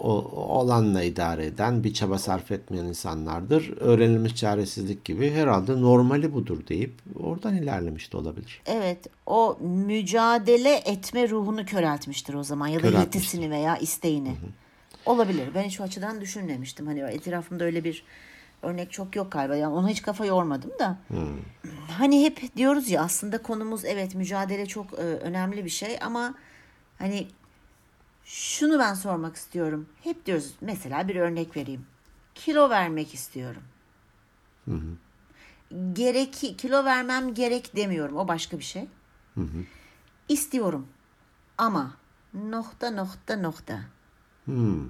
olanla 0.00 1.02
idare 1.02 1.46
eden, 1.46 1.84
bir 1.84 1.94
çaba 1.94 2.18
sarf 2.18 2.52
etmeyen 2.52 2.84
insanlardır. 2.84 3.76
Öğrenilmiş 3.80 4.36
çaresizlik 4.36 5.04
gibi 5.04 5.30
herhalde 5.30 5.82
normali 5.82 6.34
budur 6.34 6.58
deyip 6.68 6.92
oradan 7.20 7.56
ilerlemiş 7.56 8.12
de 8.12 8.16
olabilir. 8.16 8.62
Evet, 8.66 9.06
o 9.26 9.58
mücadele 9.60 10.74
etme 10.74 11.28
ruhunu 11.28 11.66
köreltmiştir 11.66 12.34
o 12.34 12.44
zaman 12.44 12.66
ya 12.66 12.82
da 12.82 12.86
yetisini 12.86 13.50
veya 13.50 13.76
isteğini. 13.76 14.34
Olabilir. 15.06 15.48
Ben 15.54 15.62
hiç 15.62 15.80
o 15.80 15.82
açıdan 15.82 16.20
düşünmemiştim. 16.20 16.86
Hani 16.86 17.00
etrafımda 17.00 17.64
öyle 17.64 17.84
bir 17.84 18.04
örnek 18.62 18.92
çok 18.92 19.16
yok 19.16 19.32
galiba. 19.32 19.56
Yani 19.56 19.74
ona 19.74 19.88
hiç 19.88 20.02
kafa 20.02 20.26
yormadım 20.26 20.70
da. 20.78 20.98
Hani 21.90 22.24
hep 22.24 22.56
diyoruz 22.56 22.90
ya 22.90 23.02
aslında 23.02 23.42
konumuz 23.42 23.84
evet 23.84 24.14
mücadele 24.14 24.66
çok 24.66 24.92
e, 24.92 25.02
önemli 25.02 25.64
bir 25.64 25.70
şey 25.70 25.98
ama 26.00 26.34
hani 26.98 27.26
şunu 28.28 28.78
ben 28.78 28.94
sormak 28.94 29.36
istiyorum. 29.36 29.86
Hep 30.02 30.26
diyoruz 30.26 30.54
mesela 30.60 31.08
bir 31.08 31.16
örnek 31.16 31.56
vereyim. 31.56 31.86
Kilo 32.34 32.70
vermek 32.70 33.14
istiyorum. 33.14 33.62
Gerek 35.92 36.32
kilo 36.58 36.84
vermem 36.84 37.34
gerek 37.34 37.76
demiyorum. 37.76 38.16
O 38.16 38.28
başka 38.28 38.58
bir 38.58 38.64
şey. 38.64 38.88
İstiyorum. 40.28 40.86
Ama 41.58 41.94
nokta 42.34 42.90
nokta 42.90 43.36
nokta. 43.36 43.80
Hmm. 44.44 44.88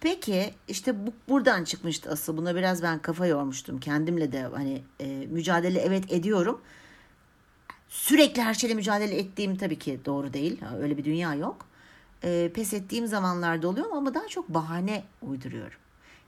Peki 0.00 0.54
işte 0.68 1.06
bu 1.06 1.12
buradan 1.28 1.64
çıkmıştı 1.64 2.10
asıl. 2.10 2.36
Buna 2.36 2.56
biraz 2.56 2.82
ben 2.82 2.98
kafa 2.98 3.26
yormuştum. 3.26 3.80
Kendimle 3.80 4.32
de 4.32 4.42
hani 4.42 4.82
e, 5.00 5.26
mücadele 5.26 5.80
evet 5.80 6.12
ediyorum. 6.12 6.60
Sürekli 7.88 8.42
her 8.42 8.54
şeyle 8.54 8.74
mücadele 8.74 9.18
ettiğim 9.18 9.56
tabii 9.56 9.78
ki 9.78 10.00
doğru 10.04 10.32
değil. 10.32 10.60
Öyle 10.80 10.98
bir 10.98 11.04
dünya 11.04 11.34
yok. 11.34 11.71
E, 12.24 12.50
pes 12.54 12.74
ettiğim 12.74 13.06
zamanlarda 13.06 13.68
oluyor 13.68 13.86
ama 13.92 14.14
daha 14.14 14.28
çok 14.28 14.48
bahane 14.48 15.04
uyduruyorum. 15.22 15.78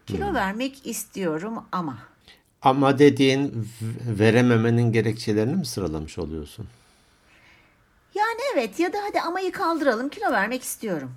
Kilo 0.07 0.35
vermek 0.35 0.87
istiyorum 0.87 1.65
ama. 1.73 1.99
Ama 2.63 2.99
dediğin 2.99 3.69
verememenin 4.19 4.93
gerekçelerini 4.93 5.57
mi 5.57 5.67
sıralamış 5.67 6.19
oluyorsun? 6.19 6.69
Yani 8.15 8.41
evet 8.55 8.81
ya 8.81 8.93
da 8.93 8.99
hadi 9.09 9.21
amayı 9.21 9.53
kaldıralım 9.53 10.09
kilo 10.09 10.33
vermek 10.33 10.63
istiyorum. 10.63 11.15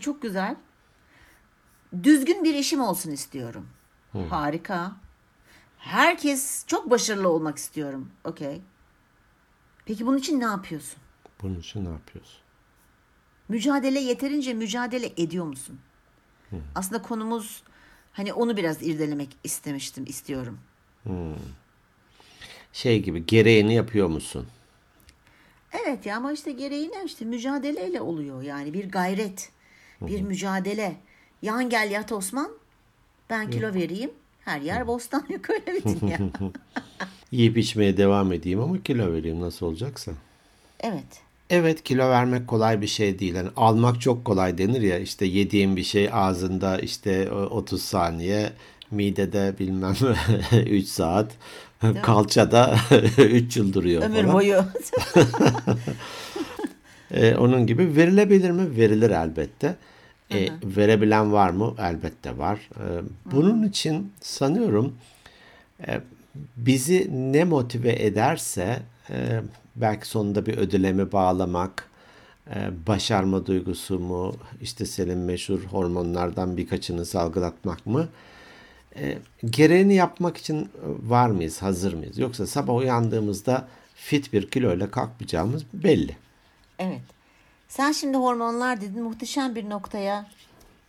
Çok 0.00 0.22
güzel. 0.22 0.56
Düzgün 2.02 2.44
bir 2.44 2.54
işim 2.54 2.80
olsun 2.80 3.10
istiyorum. 3.10 3.66
Harika. 4.30 4.92
Herkes 5.78 6.64
çok 6.66 6.90
başarılı 6.90 7.28
olmak 7.28 7.58
istiyorum. 7.58 8.10
Okey. 8.24 8.62
Peki 9.86 10.06
bunun 10.06 10.16
için 10.16 10.40
ne 10.40 10.44
yapıyorsun? 10.44 10.98
Bunun 11.42 11.60
için 11.60 11.84
ne 11.84 11.88
yapıyorsun? 11.88 12.40
Mücadele 13.50 14.00
yeterince 14.00 14.54
mücadele 14.54 15.06
ediyor 15.16 15.44
musun? 15.44 15.78
Aslında 16.74 17.02
konumuz 17.02 17.62
hani 18.12 18.32
onu 18.32 18.56
biraz 18.56 18.82
irdelemek 18.82 19.28
istemiştim, 19.44 20.04
istiyorum. 20.04 20.58
Şey 22.72 23.02
gibi 23.02 23.26
gereğini 23.26 23.74
yapıyor 23.74 24.08
musun? 24.08 24.46
Evet 25.72 26.06
ya 26.06 26.16
ama 26.16 26.32
işte 26.32 26.52
gereği 26.52 26.88
ne 26.88 27.04
işte 27.04 27.24
mücadeleyle 27.24 28.00
oluyor 28.00 28.42
yani 28.42 28.74
bir 28.74 28.90
gayret, 28.90 29.50
bir 30.00 30.20
mücadele. 30.20 30.96
Yan 31.42 31.70
gel 31.70 31.90
yat 31.90 32.12
Osman, 32.12 32.50
ben 33.30 33.50
kilo 33.50 33.74
vereyim, 33.74 34.10
her 34.44 34.60
yer 34.60 34.86
bostan 34.86 35.26
yok 35.28 35.50
öyle 35.50 35.66
bir 35.66 36.00
dünya. 36.00 36.18
Yiyip 37.30 37.58
içmeye 37.58 37.96
devam 37.96 38.32
edeyim 38.32 38.60
ama 38.60 38.82
kilo 38.82 39.12
vereyim 39.12 39.40
nasıl 39.40 39.66
olacaksa. 39.66 40.12
evet, 40.80 41.22
Evet 41.50 41.82
kilo 41.84 42.08
vermek 42.10 42.48
kolay 42.48 42.80
bir 42.80 42.86
şey 42.86 43.18
değil. 43.18 43.34
Yani 43.34 43.48
almak 43.56 44.00
çok 44.00 44.24
kolay 44.24 44.58
denir 44.58 44.80
ya 44.82 44.98
işte 44.98 45.26
yediğin 45.26 45.76
bir 45.76 45.82
şey 45.84 46.08
ağzında 46.12 46.78
işte 46.78 47.30
o- 47.32 47.34
30 47.36 47.82
saniye 47.82 48.50
midede 48.90 49.54
bilmem 49.58 49.94
3 50.66 50.86
saat 50.88 51.32
kalçada 52.02 52.76
3 53.18 53.56
yıl 53.56 53.72
duruyor 53.72 54.02
ömür 54.02 54.22
falan. 54.22 54.32
boyu. 54.34 54.64
Ee, 57.14 57.34
onun 57.38 57.66
gibi 57.66 57.96
verilebilir 57.96 58.50
mi? 58.50 58.76
Verilir 58.76 59.10
elbette. 59.10 59.74
Ee, 60.32 60.48
verebilen 60.64 61.32
var 61.32 61.50
mı? 61.50 61.74
Elbette 61.78 62.38
var. 62.38 62.58
Ee, 62.76 62.82
bunun 63.32 63.68
için 63.68 64.12
sanıyorum 64.20 64.94
e, 65.88 66.00
bizi 66.56 67.08
ne 67.32 67.44
motive 67.44 67.92
ederse 68.04 68.78
e, 69.10 69.40
belki 69.80 70.08
sonunda 70.08 70.46
bir 70.46 70.58
ödüleme 70.58 71.12
bağlamak, 71.12 71.88
e, 72.54 72.70
başarma 72.86 73.46
duygusu 73.46 73.98
mu, 73.98 74.34
işte 74.60 74.86
senin 74.86 75.18
meşhur 75.18 75.60
hormonlardan 75.64 76.56
birkaçını 76.56 77.06
salgılatmak 77.06 77.86
mı? 77.86 78.08
E, 78.96 79.18
gereğini 79.50 79.94
yapmak 79.94 80.36
için 80.36 80.68
var 81.02 81.30
mıyız, 81.30 81.62
hazır 81.62 81.94
mıyız? 81.94 82.18
Yoksa 82.18 82.46
sabah 82.46 82.74
uyandığımızda 82.74 83.68
fit 83.94 84.32
bir 84.32 84.50
kiloyla 84.50 84.90
kalkmayacağımız 84.90 85.62
belli. 85.72 86.16
evet. 86.78 87.00
Sen 87.68 87.92
şimdi 87.92 88.16
hormonlar 88.16 88.80
dedin 88.80 89.02
muhteşem 89.02 89.54
bir 89.54 89.70
noktaya 89.70 90.26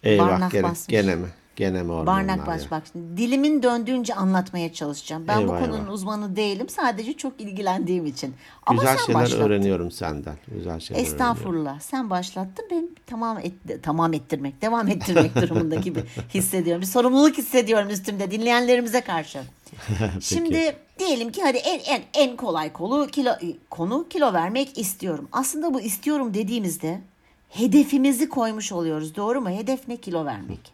Eyvah 0.03 0.27
Barnak 0.27 0.51
gene, 0.51 0.63
basmış. 0.63 0.87
gene 0.87 1.15
mi? 1.15 1.27
Gene 1.55 1.83
mi 1.83 1.89
Barnak 1.89 2.37
ya? 2.39 2.45
baş 2.47 2.71
bak 2.71 2.83
şimdi 2.91 3.17
dilimin 3.17 3.63
döndüğünce 3.63 4.15
anlatmaya 4.15 4.73
çalışacağım. 4.73 5.27
Ben 5.27 5.37
bu 5.37 5.41
Eyvah, 5.41 5.59
konunun 5.59 5.77
eyvah. 5.83 5.93
uzmanı 5.93 6.35
değilim. 6.35 6.69
Sadece 6.69 7.13
çok 7.13 7.41
ilgilendiğim 7.41 8.05
için. 8.05 8.33
Ama 8.65 8.81
Güzel 8.81 8.97
sen 8.97 9.05
şeyler 9.05 9.21
başlattın. 9.21 9.43
öğreniyorum 9.43 9.91
senden. 9.91 10.35
Güzel 10.47 10.79
şeyler 10.79 11.01
öğreniyorum. 11.01 11.21
Estağfurullah. 11.21 11.79
Sen 11.79 12.09
başlattın. 12.09 12.65
Ben 12.71 12.89
tamam 13.07 13.37
et, 13.37 13.53
tamam 13.83 14.13
ettirmek, 14.13 14.61
devam 14.61 14.87
ettirmek 14.87 15.35
durumunda 15.41 15.75
gibi 15.75 16.03
hissediyorum. 16.33 16.81
Bir 16.81 16.87
sorumluluk 16.87 17.37
hissediyorum 17.37 17.89
üstümde 17.89 18.31
dinleyenlerimize 18.31 19.01
karşı. 19.01 19.39
Şimdi 20.21 20.75
diyelim 20.99 21.31
ki 21.31 21.41
hadi 21.43 21.57
en 21.57 21.79
en 21.79 22.01
en 22.13 22.37
kolay 22.37 22.73
konu 22.73 23.07
kilo 23.07 23.31
konu 23.69 24.05
kilo 24.09 24.33
vermek 24.33 24.77
istiyorum. 24.77 25.27
Aslında 25.31 25.73
bu 25.73 25.81
istiyorum 25.81 26.33
dediğimizde 26.33 27.01
hedefimizi 27.49 28.29
koymuş 28.29 28.71
oluyoruz. 28.71 29.15
Doğru 29.15 29.41
mu? 29.41 29.49
Hedef 29.49 29.87
ne? 29.87 29.97
Kilo 29.97 30.25
vermek. 30.25 30.73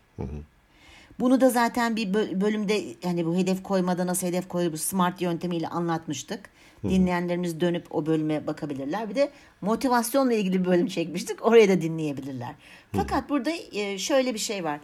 Bunu 1.20 1.42
da 1.42 1.50
zaten 1.50 1.96
bir 1.96 2.08
bö- 2.14 2.42
bölümde 2.42 2.82
hani 3.04 3.26
bu 3.26 3.36
hedef 3.36 3.64
koymada 3.64 4.08
nasıl 4.08 4.28
hedef 4.28 4.48
koyuyoruz 4.48 4.82
smart 4.82 5.22
yöntemiyle 5.22 5.68
anlatmıştık. 5.68 6.50
Dinleyenlerimiz 6.84 7.60
dönüp 7.60 7.96
o 7.96 8.06
bölüme 8.06 8.48
bakabilirler. 8.48 9.10
Bir 9.10 9.16
de 9.16 9.32
motivasyonla 9.62 10.34
ilgili 10.34 10.60
bir 10.60 10.66
bölüm 10.66 10.88
çekmiştik. 10.88 11.46
Oraya 11.46 11.70
da 11.70 11.82
dinleyebilirler. 11.82 12.56
Fakat 12.96 13.30
burada 13.30 13.52
e, 13.72 13.98
şöyle 13.98 14.34
bir 14.34 14.40
şey 14.40 14.64
var. 14.64 14.80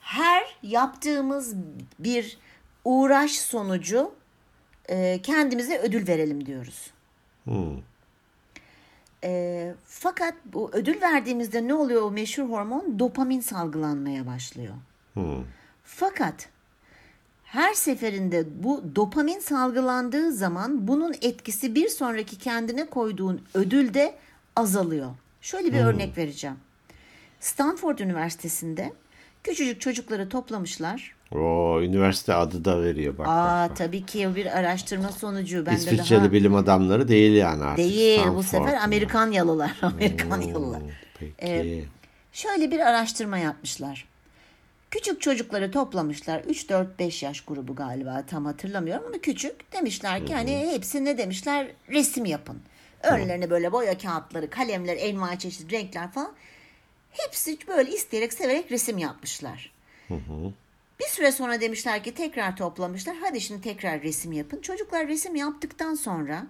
Her 0.00 0.42
yaptığımız 0.62 1.54
bir 1.98 2.38
uğraş 2.84 3.30
sonucu 3.30 4.12
e, 4.88 5.20
kendimize 5.22 5.78
ödül 5.78 6.08
verelim 6.08 6.46
diyoruz. 6.46 6.90
E, 9.24 9.74
fakat 9.86 10.34
bu 10.44 10.70
ödül 10.72 11.00
verdiğimizde 11.00 11.68
ne 11.68 11.74
oluyor 11.74 12.02
o 12.02 12.10
meşhur 12.10 12.50
hormon? 12.50 12.98
Dopamin 12.98 13.40
salgılanmaya 13.40 14.26
başlıyor. 14.26 14.74
Fakat 15.84 16.48
her 17.44 17.74
seferinde 17.74 18.44
bu 18.64 18.84
dopamin 18.96 19.38
salgılandığı 19.38 20.32
zaman 20.32 20.88
bunun 20.88 21.14
etkisi 21.22 21.74
bir 21.74 21.88
sonraki 21.88 22.38
kendine 22.38 22.86
koyduğun 22.86 23.42
ödülde 23.54 24.14
azalıyor. 24.56 25.10
Şöyle 25.40 25.72
bir 25.72 25.78
örnek 25.78 26.18
vereceğim. 26.18 26.56
Stanford 27.40 27.98
Üniversitesi'nde 27.98 28.92
küçücük 29.44 29.80
çocukları 29.80 30.28
toplamışlar. 30.28 31.14
Oo, 31.32 31.80
üniversite 31.82 32.34
adı 32.34 32.64
da 32.64 32.82
veriyor 32.82 33.18
bak. 33.18 33.28
Aa 33.28 33.30
bak, 33.30 33.70
bak. 33.70 33.76
tabii 33.76 34.06
ki 34.06 34.28
bir 34.36 34.58
araştırma 34.58 35.08
sonucu. 35.08 35.66
Ben 35.66 35.72
de 35.72 35.78
İsviçreli 35.78 36.20
daha 36.20 36.32
bilim 36.32 36.54
adamları 36.54 37.08
değil 37.08 37.32
yani 37.32 37.64
artık. 37.64 37.84
değil 37.84 38.20
bu 38.34 38.42
Stanford. 38.42 38.68
sefer 38.68 38.84
Amerikan 38.84 39.30
yalılar. 39.30 39.76
Amerikan 39.82 40.40
yalılar. 40.40 40.82
Peki. 41.18 41.88
Şöyle 42.32 42.70
bir 42.70 42.80
araştırma 42.80 43.38
yapmışlar. 43.38 44.09
Küçük 44.90 45.20
çocukları 45.20 45.70
toplamışlar. 45.70 46.40
3-4-5 46.40 47.24
yaş 47.24 47.40
grubu 47.40 47.74
galiba 47.74 48.24
tam 48.26 48.44
hatırlamıyorum 48.44 49.04
ama 49.06 49.18
küçük. 49.18 49.72
Demişler 49.72 50.26
ki 50.26 50.34
hani 50.34 50.70
hepsi 50.72 51.04
ne 51.04 51.18
demişler? 51.18 51.70
Resim 51.88 52.24
yapın. 52.24 52.62
Önlerine 53.02 53.50
böyle 53.50 53.72
boya 53.72 53.98
kağıtları, 53.98 54.50
kalemler, 54.50 54.96
envai 54.96 55.38
çeşit 55.38 55.72
renkler 55.72 56.10
falan. 56.12 56.32
Hepsi 57.10 57.58
böyle 57.68 57.90
isteyerek 57.90 58.32
severek 58.32 58.72
resim 58.72 58.98
yapmışlar. 58.98 59.72
Bir 61.00 61.06
süre 61.08 61.32
sonra 61.32 61.60
demişler 61.60 62.04
ki 62.04 62.14
tekrar 62.14 62.56
toplamışlar. 62.56 63.16
Hadi 63.20 63.40
şimdi 63.40 63.60
tekrar 63.62 64.02
resim 64.02 64.32
yapın. 64.32 64.60
Çocuklar 64.60 65.08
resim 65.08 65.36
yaptıktan 65.36 65.94
sonra 65.94 66.46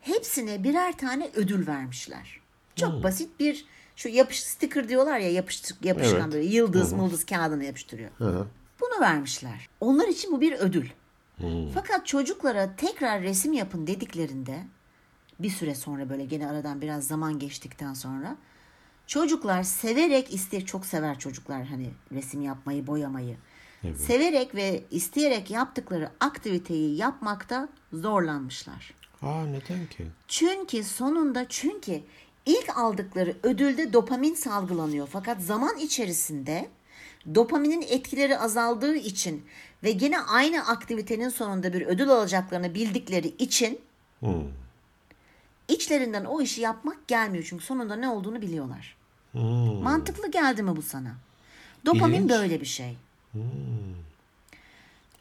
hepsine 0.00 0.64
birer 0.64 0.98
tane 0.98 1.30
ödül 1.34 1.66
vermişler. 1.66 2.40
Çok 2.76 3.02
basit 3.02 3.40
bir 3.40 3.64
şu 3.96 4.08
yapış 4.08 4.42
sticker 4.42 4.88
diyorlar 4.88 5.18
ya 5.18 5.32
yapıştır, 5.32 5.76
yapışkan 5.82 6.20
Evet. 6.20 6.32
böyle 6.32 6.44
yıldız 6.44 6.92
mıldız 6.92 7.26
kağıdına 7.26 7.64
yapıştırıyor. 7.64 8.10
Bunu 8.80 9.00
vermişler. 9.00 9.68
Onlar 9.80 10.08
için 10.08 10.32
bu 10.32 10.40
bir 10.40 10.52
ödül. 10.52 10.88
Fakat 11.74 12.06
çocuklara 12.06 12.76
tekrar 12.76 13.22
resim 13.22 13.52
yapın 13.52 13.86
dediklerinde 13.86 14.58
bir 15.38 15.50
süre 15.50 15.74
sonra 15.74 16.10
böyle 16.10 16.24
gene 16.24 16.48
aradan 16.48 16.80
biraz 16.80 17.06
zaman 17.06 17.38
geçtikten 17.38 17.94
sonra 17.94 18.36
Çocuklar 19.06 19.62
severek 19.62 20.34
iste 20.34 20.64
çok 20.64 20.86
sever 20.86 21.18
çocuklar 21.18 21.64
hani 21.66 21.90
resim 22.12 22.42
yapmayı, 22.42 22.86
boyamayı. 22.86 23.36
Severek 23.96 24.54
ve 24.54 24.82
isteyerek 24.90 25.50
yaptıkları 25.50 26.10
aktiviteyi 26.20 26.96
yapmakta 26.96 27.68
zorlanmışlar. 27.92 28.94
Aa 29.22 29.46
neden 29.46 29.86
ki? 29.86 30.06
Çünkü 30.28 30.84
sonunda 30.84 31.46
çünkü 31.48 32.00
ilk 32.46 32.76
aldıkları 32.78 33.36
ödülde 33.42 33.92
dopamin 33.92 34.34
salgılanıyor. 34.34 35.08
Fakat 35.12 35.40
zaman 35.42 35.76
içerisinde 35.78 36.68
dopaminin 37.34 37.82
etkileri 37.82 38.38
azaldığı 38.38 38.96
için 38.96 39.44
ve 39.82 39.92
gene 39.92 40.20
aynı 40.20 40.66
aktivitenin 40.68 41.28
sonunda 41.28 41.72
bir 41.72 41.82
ödül 41.86 42.08
alacaklarını 42.10 42.74
bildikleri 42.74 43.28
için 43.28 43.80
Hmm. 44.20 44.44
içlerinden 45.68 46.24
o 46.24 46.40
işi 46.40 46.60
yapmak 46.60 47.08
gelmiyor. 47.08 47.44
Çünkü 47.48 47.64
sonunda 47.64 47.96
ne 47.96 48.08
olduğunu 48.08 48.42
biliyorlar. 48.42 48.96
Hmm. 49.32 49.82
Mantıklı 49.82 50.30
geldi 50.30 50.62
mi 50.62 50.76
bu 50.76 50.82
sana? 50.82 51.14
Dopamin 51.86 52.14
İlginç. 52.16 52.30
böyle 52.30 52.60
bir 52.60 52.66
şey. 52.66 52.96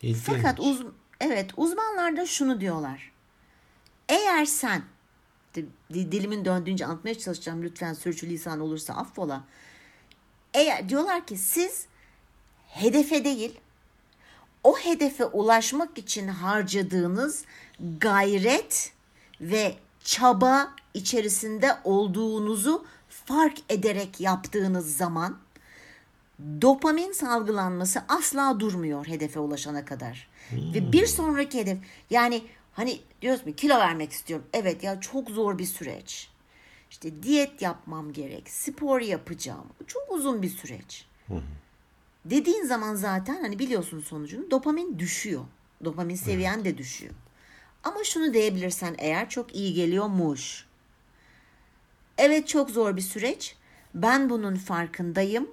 İlginç. 0.01 0.23
Fakat 0.25 0.59
uz 0.59 0.81
evet 1.19 1.51
uzmanlar 1.57 2.17
da 2.17 2.25
şunu 2.25 2.61
diyorlar. 2.61 3.11
Eğer 4.09 4.45
sen 4.45 4.81
dilimin 5.93 6.46
döndüğünce 6.46 6.86
anlatmaya 6.86 7.17
çalışacağım 7.17 7.63
lütfen 7.63 7.93
sürçülisan 7.93 8.60
olursa 8.60 8.93
affola. 8.93 9.43
Eğer 10.53 10.89
diyorlar 10.89 11.25
ki 11.25 11.38
siz 11.38 11.86
hedefe 12.67 13.25
değil 13.25 13.60
o 14.63 14.77
hedefe 14.77 15.25
ulaşmak 15.25 15.98
için 15.98 16.27
harcadığınız 16.27 17.46
gayret 18.00 18.93
ve 19.41 19.75
çaba 20.03 20.75
içerisinde 20.93 21.77
olduğunuzu 21.84 22.86
fark 23.10 23.58
ederek 23.70 24.20
yaptığınız 24.20 24.98
zaman 24.98 25.38
dopamin 26.62 27.12
salgılanması 27.12 28.01
asla 28.08 28.60
durmuyor 28.60 29.08
hedefe 29.08 29.39
ulaşana 29.39 29.86
kadar. 29.86 30.27
Ve 30.51 30.91
bir 30.91 31.05
sonraki 31.05 31.60
hedef 31.60 31.77
yani 32.10 32.41
hani 32.73 33.01
diyoruz 33.21 33.45
mu 33.45 33.53
kilo 33.53 33.77
vermek 33.77 34.11
istiyorum. 34.11 34.45
Evet 34.53 34.83
ya 34.83 34.99
çok 34.99 35.29
zor 35.29 35.57
bir 35.57 35.65
süreç. 35.65 36.29
İşte 36.89 37.23
diyet 37.23 37.61
yapmam 37.61 38.13
gerek, 38.13 38.49
spor 38.49 39.01
yapacağım. 39.01 39.67
Çok 39.87 40.11
uzun 40.11 40.41
bir 40.41 40.49
süreç. 40.49 41.05
Dediğin 42.25 42.63
zaman 42.65 42.95
zaten 42.95 43.41
hani 43.41 43.59
biliyorsun 43.59 43.99
sonucunu 43.99 44.51
dopamin 44.51 44.99
düşüyor. 44.99 45.41
Dopamin 45.83 46.15
seviyen 46.15 46.65
de 46.65 46.77
düşüyor. 46.77 47.13
Ama 47.83 48.03
şunu 48.03 48.33
diyebilirsen 48.33 48.95
eğer 48.97 49.29
çok 49.29 49.55
iyi 49.55 49.73
geliyormuş. 49.73 50.65
Evet 52.17 52.47
çok 52.47 52.69
zor 52.69 52.95
bir 52.95 53.01
süreç. 53.01 53.55
Ben 53.93 54.29
bunun 54.29 54.55
farkındayım. 54.55 55.49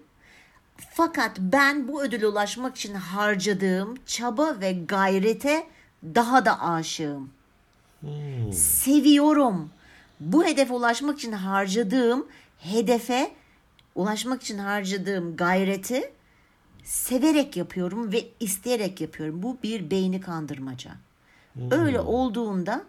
Fakat 0.90 1.38
ben 1.38 1.88
bu 1.88 2.02
ödüle 2.02 2.26
ulaşmak 2.26 2.76
için 2.76 2.94
harcadığım 2.94 3.94
çaba 4.06 4.60
ve 4.60 4.72
gayrete 4.72 5.66
daha 6.04 6.44
da 6.44 6.62
aşığım. 6.62 7.30
Seviyorum. 8.52 9.70
Bu 10.20 10.44
hedefe 10.44 10.72
ulaşmak 10.74 11.18
için 11.18 11.32
harcadığım 11.32 12.26
hedefe 12.58 13.30
ulaşmak 13.94 14.42
için 14.42 14.58
harcadığım 14.58 15.36
gayreti 15.36 16.12
severek 16.84 17.56
yapıyorum 17.56 18.12
ve 18.12 18.24
isteyerek 18.40 19.00
yapıyorum. 19.00 19.42
Bu 19.42 19.58
bir 19.62 19.90
beyni 19.90 20.20
kandırmaca. 20.20 20.90
Öyle 21.70 22.00
olduğunda 22.00 22.84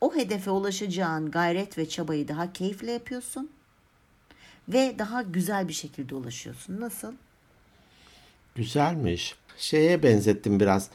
o 0.00 0.14
hedefe 0.16 0.50
ulaşacağın 0.50 1.30
gayret 1.30 1.78
ve 1.78 1.88
çabayı 1.88 2.28
daha 2.28 2.52
keyifle 2.52 2.92
yapıyorsun 2.92 3.50
ve 4.68 4.94
daha 4.98 5.22
güzel 5.22 5.68
bir 5.68 5.72
şekilde 5.72 6.14
ulaşıyorsun. 6.14 6.80
Nasıl? 6.80 7.12
Güzelmiş. 8.54 9.34
Şeye 9.56 10.02
benzettim 10.02 10.60
biraz. 10.60 10.90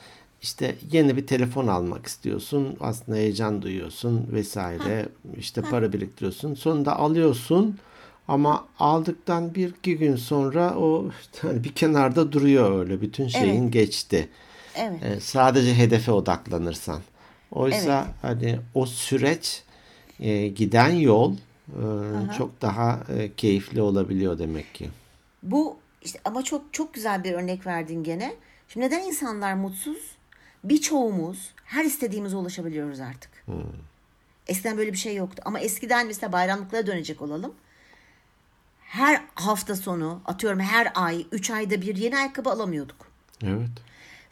İşte 0.45 0.75
yeni 0.91 1.17
bir 1.17 1.27
telefon 1.27 1.67
almak 1.67 2.05
istiyorsun. 2.05 2.77
Aslında 2.79 3.17
heyecan 3.17 3.61
duyuyorsun 3.61 4.27
vesaire. 4.31 5.05
İşte 5.37 5.61
para 5.61 5.93
biriktiriyorsun. 5.93 6.53
Sonunda 6.53 6.99
alıyorsun. 6.99 7.79
Ama 8.27 8.65
aldıktan 8.79 9.55
bir 9.55 9.69
iki 9.69 9.97
gün 9.97 10.15
sonra 10.15 10.75
o 10.77 11.05
hani 11.41 11.63
bir 11.63 11.71
kenarda 11.71 12.31
duruyor 12.31 12.79
öyle. 12.79 13.01
Bütün 13.01 13.27
şeyin 13.27 13.71
geçti. 13.71 14.29
Evet. 14.75 15.03
Ee, 15.03 15.19
sadece 15.19 15.77
hedefe 15.77 16.11
odaklanırsan. 16.11 17.01
Oysa 17.51 18.07
hani 18.21 18.59
o 18.73 18.85
süreç 18.85 19.63
e, 20.19 20.47
giden 20.47 20.89
yol 20.89 21.33
e, 21.67 21.83
çok 22.37 22.61
daha 22.61 22.99
e, 23.17 23.31
keyifli 23.37 23.81
olabiliyor 23.81 24.39
demek 24.39 24.75
ki. 24.75 24.89
Bu 25.43 25.77
işte 26.01 26.19
ama 26.25 26.43
çok 26.43 26.73
çok 26.73 26.93
güzel 26.93 27.23
bir 27.23 27.33
örnek 27.33 27.67
verdin 27.67 28.03
gene. 28.03 28.35
Şimdi 28.67 28.85
neden 28.85 29.01
insanlar 29.01 29.53
mutsuz? 29.53 30.14
Birçoğumuz 30.69 31.53
her 31.65 31.85
istediğimize 31.85 32.35
ulaşabiliyoruz 32.35 32.99
artık. 32.99 33.31
Eskiden 34.47 34.77
böyle 34.77 34.93
bir 34.93 34.97
şey 34.97 35.15
yoktu. 35.15 35.41
Ama 35.45 35.59
eskiden 35.59 36.07
mesela 36.07 36.31
bayramlıklara 36.31 36.87
dönecek 36.87 37.21
olalım. 37.21 37.53
Her 38.79 39.21
hafta 39.35 39.75
sonu 39.75 40.21
atıyorum 40.25 40.59
her 40.59 40.91
ay, 40.95 41.25
üç 41.31 41.51
ayda 41.51 41.81
bir 41.81 41.95
yeni 41.95 42.17
ayakkabı 42.17 42.49
alamıyorduk. 42.49 43.07
Evet. 43.43 43.69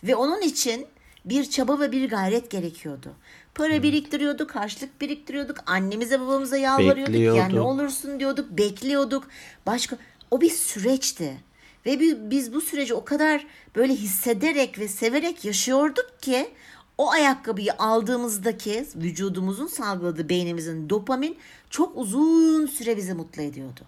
Ve 0.03 0.15
onun 0.15 0.41
için 0.41 0.87
bir 1.25 1.49
çaba 1.49 1.79
ve 1.79 1.91
bir 1.91 2.09
gayret 2.09 2.51
gerekiyordu. 2.51 3.13
Para 3.55 3.83
biriktiriyorduk, 3.83 4.55
harçlık 4.55 5.01
biriktiriyorduk. 5.01 5.57
Annemize 5.65 6.19
babamıza 6.19 6.57
yalvarıyorduk. 6.57 7.15
Ya 7.37 7.47
ne 7.47 7.61
olursun 7.61 8.19
diyorduk, 8.19 8.51
bekliyorduk. 8.51 9.27
Başka 9.65 9.97
o 10.31 10.41
bir 10.41 10.49
süreçti. 10.49 11.37
Ve 11.85 11.99
bi- 11.99 12.29
biz 12.31 12.53
bu 12.53 12.61
süreci 12.61 12.93
o 12.93 13.05
kadar 13.05 13.47
böyle 13.75 13.93
hissederek 13.95 14.79
ve 14.79 14.87
severek 14.87 15.45
yaşıyorduk 15.45 16.11
ki 16.21 16.49
o 16.97 17.11
ayakkabıyı 17.11 17.73
aldığımızdaki 17.73 18.85
vücudumuzun 18.95 19.67
salgıladığı 19.67 20.29
beynimizin 20.29 20.89
dopamin 20.89 21.37
çok 21.69 21.97
uzun 21.97 22.65
süre 22.67 22.97
bizi 22.97 23.13
mutlu 23.13 23.41
ediyordu. 23.41 23.81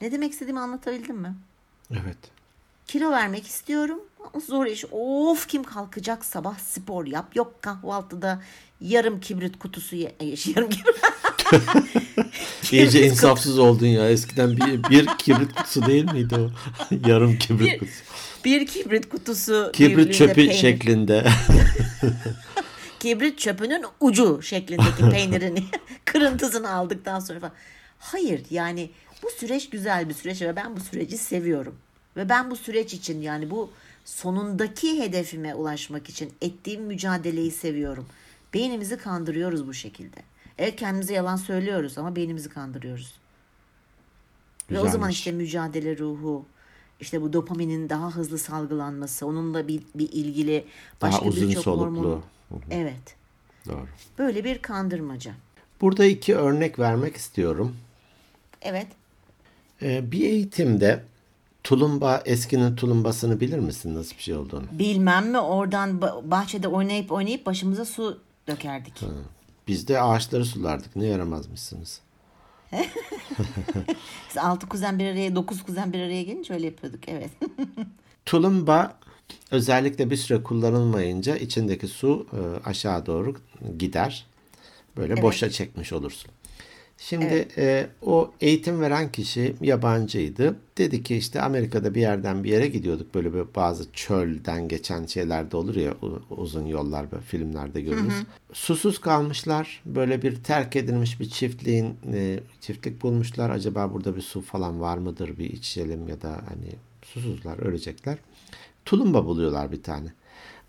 Ne 0.00 0.12
demek 0.12 0.32
istediğimi 0.32 0.60
anlatabildim 0.60 1.16
mi? 1.16 1.34
Evet. 1.92 2.16
Kilo 2.86 3.10
vermek 3.10 3.46
istiyorum. 3.46 4.00
Ama 4.20 4.40
Zor 4.40 4.66
iş. 4.66 4.84
Of 4.92 5.46
kim 5.48 5.64
kalkacak 5.64 6.24
sabah 6.24 6.58
spor 6.58 7.06
yap. 7.06 7.36
Yok 7.36 7.62
kahvaltıda 7.62 8.42
yarım 8.80 9.20
kibrit 9.20 9.58
kutusu 9.58 9.96
ye. 9.96 10.14
Ay, 10.20 10.28
Yarım 10.56 10.70
kibrit. 10.70 10.94
İyice 12.72 13.06
insafsız 13.06 13.58
oldun 13.58 13.86
ya. 13.86 14.10
Eskiden 14.10 14.56
bir, 14.56 14.90
bir 14.90 15.06
kibrit 15.18 15.54
kutusu 15.54 15.86
değil 15.86 16.12
miydi 16.12 16.34
o? 16.34 16.50
Yarım 17.08 17.38
kibrit 17.38 17.72
Bir- 17.72 17.78
kutusu. 17.78 18.02
bir 18.44 18.66
kibrit 18.66 19.08
kutusu. 19.08 19.70
Kibrit 19.74 20.14
çöpü 20.14 20.34
peynir. 20.34 20.54
şeklinde. 20.54 21.26
Kibrit 23.00 23.38
çöpünün 23.38 23.84
ucu 24.00 24.42
şeklindeki 24.42 25.10
peynirini 25.10 25.64
kırıntısını 26.04 26.70
aldıktan 26.72 27.20
sonra 27.20 27.40
falan. 27.40 27.52
Hayır 27.98 28.42
yani 28.50 28.90
bu 29.22 29.28
süreç 29.38 29.70
güzel 29.70 30.08
bir 30.08 30.14
süreç 30.14 30.42
ve 30.42 30.56
ben 30.56 30.76
bu 30.76 30.80
süreci 30.80 31.18
seviyorum. 31.18 31.74
Ve 32.16 32.28
ben 32.28 32.50
bu 32.50 32.56
süreç 32.56 32.94
için 32.94 33.20
yani 33.22 33.50
bu 33.50 33.70
sonundaki 34.04 35.00
hedefime 35.02 35.54
ulaşmak 35.54 36.08
için 36.08 36.32
ettiğim 36.42 36.82
mücadeleyi 36.82 37.50
seviyorum. 37.50 38.06
Beynimizi 38.54 38.96
kandırıyoruz 38.96 39.66
bu 39.66 39.74
şekilde. 39.74 40.16
Evet 40.60 40.76
kendimize 40.76 41.14
yalan 41.14 41.36
söylüyoruz 41.36 41.98
ama 41.98 42.16
beynimizi 42.16 42.48
kandırıyoruz. 42.48 43.14
Ve 44.70 44.74
o 44.74 44.82
zaman 44.82 44.92
Güzelmiş. 44.92 45.18
işte 45.18 45.32
mücadele 45.32 45.98
ruhu, 45.98 46.44
işte 47.00 47.22
bu 47.22 47.32
dopaminin 47.32 47.88
daha 47.88 48.10
hızlı 48.10 48.38
salgılanması, 48.38 49.26
onunla 49.26 49.68
bir, 49.68 49.82
bir 49.94 50.08
ilgili 50.12 50.64
başka 51.02 51.26
birçok 51.26 51.66
hormon. 51.66 52.22
Evet. 52.70 53.16
Doğru. 53.66 53.86
Böyle 54.18 54.44
bir 54.44 54.62
kandırmaca. 54.62 55.32
Burada 55.80 56.04
iki 56.04 56.36
örnek 56.36 56.78
vermek 56.78 57.16
istiyorum. 57.16 57.76
Evet. 58.62 58.86
Ee, 59.82 60.12
bir 60.12 60.20
eğitimde 60.20 61.04
tulumba, 61.64 62.22
eskinin 62.24 62.76
tulumbasını 62.76 63.40
bilir 63.40 63.58
misin 63.58 63.94
nasıl 63.94 64.16
bir 64.16 64.22
şey 64.22 64.34
olduğunu? 64.34 64.64
Bilmem 64.72 65.30
mi 65.30 65.38
oradan 65.38 65.90
ba- 65.90 66.30
bahçede 66.30 66.68
oynayıp 66.68 67.12
oynayıp 67.12 67.46
başımıza 67.46 67.84
su 67.84 68.20
dökerdik. 68.48 68.94
Biz 69.70 69.88
de 69.88 70.00
ağaçları 70.00 70.44
sulardık. 70.44 70.96
Ne 70.96 71.06
yaramazmışsınız? 71.06 72.00
Biz 74.28 74.38
altı 74.38 74.68
kuzen 74.68 74.98
bir 74.98 75.06
araya, 75.06 75.34
dokuz 75.34 75.62
kuzen 75.62 75.92
bir 75.92 75.98
araya 75.98 76.22
gelince 76.22 76.54
öyle 76.54 76.66
yapıyorduk. 76.66 77.08
Evet. 77.08 77.30
Tulumba 78.26 78.98
özellikle 79.50 80.10
bir 80.10 80.16
süre 80.16 80.42
kullanılmayınca 80.42 81.36
içindeki 81.36 81.88
su 81.88 82.26
e, 82.32 82.68
aşağı 82.68 83.06
doğru 83.06 83.36
gider. 83.78 84.26
Böyle 84.96 85.22
boşa 85.22 85.50
çekmiş 85.50 85.92
olursun. 85.92 86.30
Şimdi 87.02 87.24
Evet. 87.24 87.58
e, 87.58 87.86
o 88.02 88.30
eğitim 88.40 88.80
veren 88.80 89.12
kişi 89.12 89.54
yabancıydı. 89.60 90.56
Dedi 90.78 91.02
ki 91.02 91.16
işte 91.16 91.40
Amerika'da 91.42 91.94
bir 91.94 92.00
yerden 92.00 92.44
bir 92.44 92.50
yere 92.50 92.66
gidiyorduk. 92.68 93.14
Böyle 93.14 93.34
bir 93.34 93.42
bazı 93.54 93.92
çölden 93.92 94.68
geçen 94.68 95.06
şeyler 95.06 95.50
de 95.50 95.56
olur 95.56 95.76
ya 95.76 95.94
uzun 96.30 96.66
yollar 96.66 97.12
böyle 97.12 97.22
filmlerde 97.22 97.80
görürüz. 97.80 98.14
Susuz 98.52 99.00
kalmışlar. 99.00 99.82
Böyle 99.86 100.22
bir 100.22 100.36
terk 100.44 100.76
edilmiş 100.76 101.20
bir 101.20 101.28
çiftliğin 101.28 101.96
e, 102.12 102.40
çiftlik 102.60 103.02
bulmuşlar. 103.02 103.50
Acaba 103.50 103.92
burada 103.92 104.16
bir 104.16 104.22
su 104.22 104.40
falan 104.40 104.80
var 104.80 104.98
mıdır? 104.98 105.38
Bir 105.38 105.50
içelim 105.50 106.08
ya 106.08 106.22
da 106.22 106.28
hani 106.30 106.72
susuzlar 107.02 107.58
ölecekler. 107.58 108.18
Tulumba 108.84 109.24
buluyorlar 109.26 109.72
bir 109.72 109.82
tane. 109.82 110.08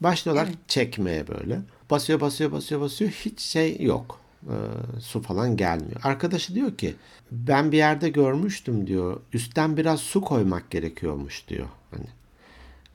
Başlıyorlar 0.01 0.49
çekmeye 0.67 1.27
böyle. 1.27 1.59
Basıyor 1.89 2.21
basıyor 2.21 2.51
basıyor 2.51 2.81
basıyor. 2.81 3.11
Hiç 3.11 3.39
şey 3.39 3.81
yok. 3.81 4.20
Ee, 4.47 4.53
su 4.99 5.21
falan 5.21 5.57
gelmiyor. 5.57 6.01
Arkadaşı 6.03 6.55
diyor 6.55 6.77
ki 6.77 6.95
ben 7.31 7.71
bir 7.71 7.77
yerde 7.77 8.09
görmüştüm 8.09 8.87
diyor. 8.87 9.19
Üstten 9.33 9.77
biraz 9.77 9.99
su 9.99 10.21
koymak 10.21 10.69
gerekiyormuş 10.69 11.47
diyor. 11.47 11.67
Hani 11.91 12.05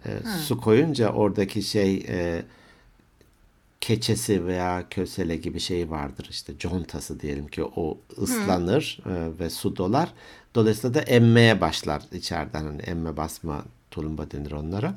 e, 0.06 0.10
su 0.46 0.60
koyunca 0.60 1.12
oradaki 1.12 1.62
şey 1.62 2.04
e, 2.08 2.42
keçesi 3.80 4.46
veya 4.46 4.84
kösele 4.90 5.36
gibi 5.36 5.60
şey 5.60 5.90
vardır 5.90 6.26
işte 6.30 6.52
contası 6.58 7.20
diyelim 7.20 7.46
ki 7.46 7.64
o 7.64 7.98
ıslanır 8.22 9.00
e, 9.06 9.38
ve 9.40 9.50
su 9.50 9.76
dolar. 9.76 10.12
Dolayısıyla 10.54 10.94
da 10.94 11.00
emmeye 11.00 11.60
başlar 11.60 12.02
içeriden 12.12 12.64
hani 12.64 12.82
emme 12.82 13.16
basma 13.16 13.64
tulumba 13.90 14.30
denir 14.30 14.52
onlara. 14.52 14.94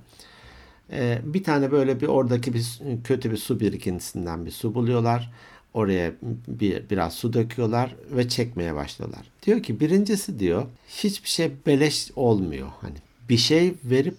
E, 0.92 1.22
bir 1.24 1.44
tane 1.44 1.72
böyle 1.72 2.02
bir 2.02 2.08
oradaki 2.08 2.54
bir 2.54 2.80
kötü 3.04 3.32
bir 3.32 3.38
su 3.38 3.60
birikintisinden 3.60 4.46
bir 4.46 4.52
su 4.52 4.76
buluyorlar. 4.76 5.32
Oraya 5.74 6.12
bir 6.48 6.90
biraz 6.90 7.14
su 7.14 7.34
döküyorlar 7.34 7.96
ve 8.12 8.30
çekmeye 8.30 8.76
başlıyorlar. 8.76 9.22
Diyor 9.46 9.64
ki 9.64 9.80
birincisi 9.80 10.40
diyor 10.40 10.66
hiçbir 10.90 11.30
şey 11.30 11.52
beleş 11.66 12.12
olmuyor. 12.16 12.68
Hani 12.82 12.96
bir 13.30 13.38
şey 13.38 13.74
verip 13.84 14.16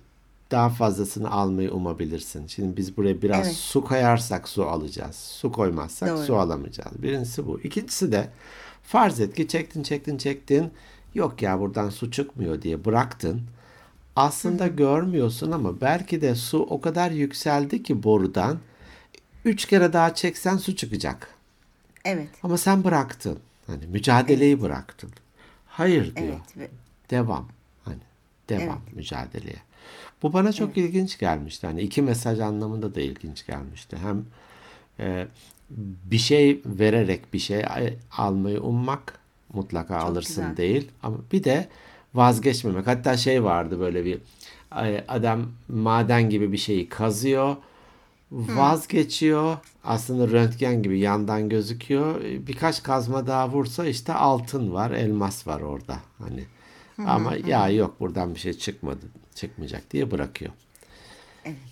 daha 0.51 0.69
fazlasını 0.69 1.31
almayı 1.31 1.73
umabilirsin. 1.73 2.47
Şimdi 2.47 2.77
biz 2.77 2.97
buraya 2.97 3.23
biraz 3.23 3.47
Evet. 3.47 3.57
su 3.57 3.85
koyarsak 3.85 4.49
su 4.49 4.65
alacağız. 4.65 5.17
Su 5.17 5.53
koymazsak 5.53 6.09
Doğru. 6.09 6.25
su 6.27 6.37
alamayacağız. 6.37 7.03
Birincisi 7.03 7.47
bu. 7.47 7.61
İkincisi 7.61 8.13
de 8.13 8.29
farz 8.83 9.21
et 9.21 9.35
ki 9.35 9.49
çektin 9.49 9.83
çektin 9.83 10.19
çektin. 10.19 10.71
Yok 11.15 11.43
ya 11.43 11.61
buradan 11.61 11.91
su 11.91 12.11
çıkmıyor 12.11 12.63
diye 12.63 12.85
bıraktın. 12.85 13.43
Aslında 14.17 14.67
görmüyorsun 14.67 15.51
ama 15.51 15.81
belki 15.81 16.21
de 16.21 16.35
su 16.35 16.59
o 16.59 16.81
kadar 16.81 17.11
yükseldi 17.11 17.83
ki 17.83 18.03
borudan 18.03 18.59
üç 19.45 19.65
kere 19.65 19.93
daha 19.93 20.15
çeksen 20.15 20.57
su 20.57 20.77
çıkacak. 20.77 21.29
Evet. 22.05 22.29
Ama 22.43 22.59
sen 22.59 22.85
bıraktın. 22.85 23.39
Hani 23.67 23.87
mücadeleyi 23.87 24.61
bıraktın. 24.63 25.11
Hayır 25.67 26.17
diyor. 26.17 26.29
Evet. 26.29 26.57
ve- 26.57 26.71
Devam. 27.11 27.49
Hani 27.85 27.99
devam 28.49 28.81
mücadeleye. 28.93 29.57
Bu 30.23 30.33
bana 30.33 30.53
çok 30.53 30.77
ilginç 30.77 31.19
gelmişti. 31.19 31.67
Hani 31.67 31.81
iki 31.81 32.03
mesaj 32.03 32.41
anlamında 32.41 32.95
da 32.95 33.01
ilginç 33.01 33.47
gelmişti. 33.47 33.97
Hem 33.97 34.25
e, 35.01 35.27
bir 36.05 36.19
şey 36.19 36.61
vererek 36.67 37.33
bir 37.35 37.39
şey 37.39 37.65
a- 37.65 37.91
almayı 38.17 38.61
ummak 38.61 39.19
mutlaka 39.53 39.97
alırsın 39.97 40.45
güzel. 40.45 40.57
değil 40.57 40.89
ama 41.03 41.17
bir 41.33 41.45
de 41.45 41.69
vazgeçmemek. 42.15 42.87
Hatta 42.87 43.17
şey 43.17 43.45
vardı 43.45 43.81
böyle 43.81 44.05
bir 44.05 44.19
e, 44.77 45.05
adam 45.09 45.47
maden 45.69 46.31
gibi 46.31 46.53
bir 46.53 46.57
şeyi 46.59 46.89
kazıyor 46.89 47.57
vazgeçiyor. 48.31 49.57
Aslında 49.85 50.29
röntgen 50.29 50.83
gibi 50.83 50.99
yandan 50.99 51.49
gözüküyor. 51.49 52.21
Birkaç 52.23 52.83
kazma 52.83 53.27
daha 53.27 53.49
vursa 53.51 53.87
işte 53.87 54.13
altın 54.13 54.73
var, 54.73 54.91
elmas 54.91 55.47
var 55.47 55.61
orada. 55.61 55.97
Hani 56.19 56.45
ama 57.07 57.35
ya 57.47 57.69
yok 57.69 58.01
buradan 58.01 58.35
bir 58.35 58.41
şey 58.41 58.53
çıkmadı, 58.53 59.07
çıkmayacak 59.35 59.91
diye 59.91 60.11
bırakıyor. 60.11 60.53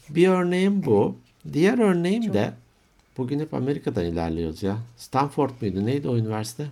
Bir 0.08 0.28
örneğim 0.28 0.84
bu. 0.86 1.16
Diğer 1.52 1.78
örneğim 1.78 2.34
de 2.34 2.52
bugün 3.18 3.40
hep 3.40 3.54
Amerika'dan 3.54 4.04
ilerliyoruz 4.04 4.62
ya. 4.62 4.76
Stanford 4.96 5.50
muydu? 5.60 5.86
Neydi 5.86 6.08
o 6.08 6.16
üniversite? 6.16 6.66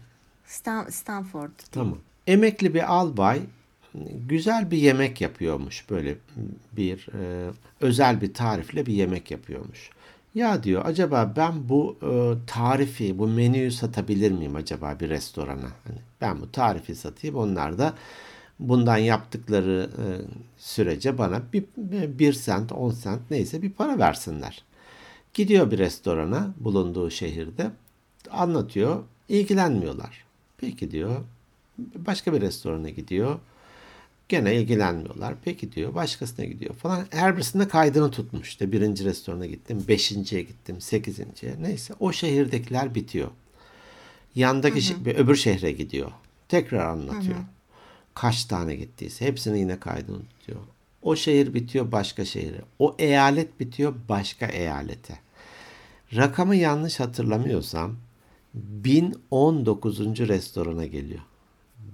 Stan- 0.46 0.90
Stanford. 0.90 1.51
Tamam. 1.72 1.99
Emekli 2.27 2.75
bir 2.75 2.92
albay 2.94 3.40
güzel 4.29 4.71
bir 4.71 4.79
yemek 4.79 5.21
yapıyormuş. 5.21 5.91
Böyle 5.91 6.17
bir 6.77 7.09
e, 7.15 7.51
özel 7.81 8.21
bir 8.21 8.35
tarifle 8.35 8.87
bir 8.87 8.93
yemek 8.93 9.31
yapıyormuş. 9.31 9.91
Ya 10.35 10.63
diyor 10.63 10.83
acaba 10.85 11.33
ben 11.37 11.69
bu 11.69 11.97
e, 12.03 12.11
tarifi, 12.47 13.19
bu 13.19 13.27
menüyü 13.27 13.71
satabilir 13.71 14.31
miyim 14.31 14.57
acaba 14.57 14.97
bir 15.01 15.09
restorana? 15.09 15.69
Hani 15.85 15.99
ben 16.21 16.41
bu 16.41 16.53
tarifi 16.53 16.95
satayım 16.95 17.37
onlar 17.37 17.79
da 17.79 17.95
bundan 18.59 18.97
yaptıkları 18.97 19.91
e, 19.99 20.05
sürece 20.59 21.19
bana 21.19 21.43
bir, 21.53 21.65
bir 22.19 22.33
sent, 22.33 22.73
on 22.73 22.91
sent 22.91 23.21
neyse 23.31 23.63
bir 23.63 23.71
para 23.71 23.99
versinler. 23.99 24.65
Gidiyor 25.35 25.71
bir 25.71 25.79
restorana 25.79 26.55
bulunduğu 26.61 27.11
şehirde 27.11 27.71
anlatıyor. 28.31 29.03
ilgilenmiyorlar. 29.29 30.25
Peki 30.59 30.91
diyor. 30.91 31.17
Başka 31.79 32.33
bir 32.33 32.41
restorana 32.41 32.89
gidiyor. 32.89 33.39
Gene 34.29 34.55
ilgilenmiyorlar. 34.55 35.35
Peki 35.45 35.73
diyor. 35.73 35.95
Başkasına 35.95 36.45
gidiyor 36.45 36.75
falan. 36.75 37.07
Her 37.11 37.37
birisinde 37.37 37.69
kaydını 37.69 38.11
tutmuş. 38.11 38.49
İşte 38.49 38.73
birinci 38.73 39.05
restorana 39.05 39.47
gittim. 39.47 39.85
Beşinciye 39.89 40.43
gittim. 40.43 40.81
Sekizinciye. 40.81 41.55
Neyse. 41.61 41.95
O 42.01 42.12
şehirdekiler 42.12 42.95
bitiyor. 42.95 43.29
Yandaki 44.35 44.79
şe- 44.81 45.15
öbür 45.17 45.37
şehre 45.37 45.73
gidiyor. 45.73 46.11
Tekrar 46.49 46.87
anlatıyor. 46.87 47.37
Kaç 48.15 48.45
tane 48.45 48.77
gittiyse. 48.77 49.27
Hepsini 49.27 49.59
yine 49.59 49.81
kaydını 49.81 50.19
tutuyor. 50.25 50.61
O 51.03 51.17
şehir 51.17 51.55
bitiyor 51.55 51.93
başka 51.93 52.25
şehre. 52.25 52.61
O 52.79 52.97
eyalet 52.99 53.61
bitiyor 53.61 53.95
başka 54.09 54.47
eyalete. 54.47 55.19
Rakamı 56.17 56.57
yanlış 56.57 57.01
hatırlamıyorsam 57.01 57.97
1019. 58.55 60.01
restorana 60.29 60.87
geliyor. 60.87 61.21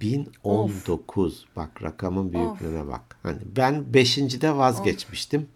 1019. 0.01 1.45
Bak 1.55 1.83
rakamın 1.83 2.33
büyüklüğüne 2.33 2.87
bak. 2.87 3.01
Hani 3.23 3.37
ben 3.57 3.83
5.de 3.93 4.55
vazgeçmiştim. 4.57 5.47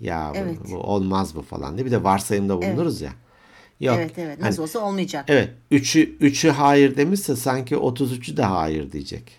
Ya 0.00 0.30
bu, 0.34 0.38
Evet. 0.38 0.58
bu 0.70 0.76
olmaz 0.76 1.34
bu 1.34 1.42
falan 1.42 1.76
diye. 1.76 1.86
Bir 1.86 1.90
de 1.90 2.04
varsayımda 2.04 2.56
bulunuruz 2.62 3.00
ya. 3.00 3.12
Yok. 3.80 3.96
Evet 3.98 4.18
evet. 4.18 4.38
hani- 4.40 4.48
Nasıl 4.50 4.62
olsa 4.62 4.78
olmayacak. 4.78 5.24
Evet. 5.28 5.50
Üçü, 5.70 6.00
üçü 6.20 6.50
hayır 6.50 6.96
demişse 6.96 7.36
sanki 7.36 7.74
33'ü 7.76 8.36
de 8.36 8.42
hayır 8.42 8.92
diyecek. 8.92 9.32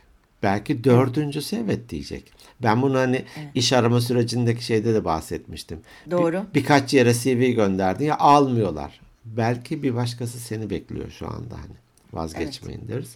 Belki 0.44 0.84
dördüncüsü 0.84 1.56
evet 1.56 1.90
diyecek. 1.90 2.32
Ben 2.64 2.82
bunu 2.82 2.98
hani 2.98 3.26
iş 3.56 3.74
arama 3.74 4.02
sürecindeki 4.02 4.66
şeyde 4.66 4.94
de 4.94 5.06
bahsetmiştim. 5.06 5.80
Bir- 6.06 6.12
Doğru. 6.12 6.44
birkaç 6.56 6.94
yere 6.94 7.14
CV 7.14 7.52
gönderdin 7.56 8.06
ya 8.06 8.18
almıyorlar. 8.18 9.00
Belki 9.26 9.84
bir 9.84 9.96
başkası 9.96 10.40
seni 10.40 10.70
bekliyor 10.70 11.10
şu 11.12 11.28
anda 11.28 11.56
hani. 11.56 11.76
Vazgeçmeyin 12.14 12.88
deriz. 12.88 13.16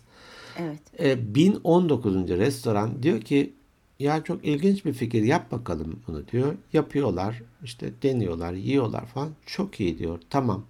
Evet. 0.57 0.81
E, 0.99 1.35
1019. 1.35 2.29
restoran 2.29 3.03
diyor 3.03 3.21
ki 3.21 3.53
ya 3.99 4.23
çok 4.23 4.45
ilginç 4.45 4.85
bir 4.85 4.93
fikir 4.93 5.23
yap 5.23 5.51
bakalım 5.51 5.99
bunu 6.07 6.27
diyor. 6.27 6.55
Yapıyorlar 6.73 7.41
işte 7.63 7.91
deniyorlar 8.03 8.53
yiyorlar 8.53 9.05
falan 9.05 9.29
çok 9.45 9.79
iyi 9.79 9.99
diyor 9.99 10.19
tamam. 10.29 10.65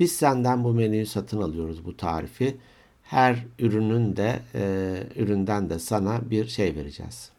Biz 0.00 0.12
senden 0.12 0.64
bu 0.64 0.72
menüyü 0.72 1.06
satın 1.06 1.42
alıyoruz 1.42 1.84
bu 1.84 1.96
tarifi. 1.96 2.56
Her 3.02 3.46
ürünün 3.58 4.16
de 4.16 4.42
e, 4.54 5.02
üründen 5.16 5.70
de 5.70 5.78
sana 5.78 6.30
bir 6.30 6.46
şey 6.46 6.76
vereceğiz. 6.76 7.30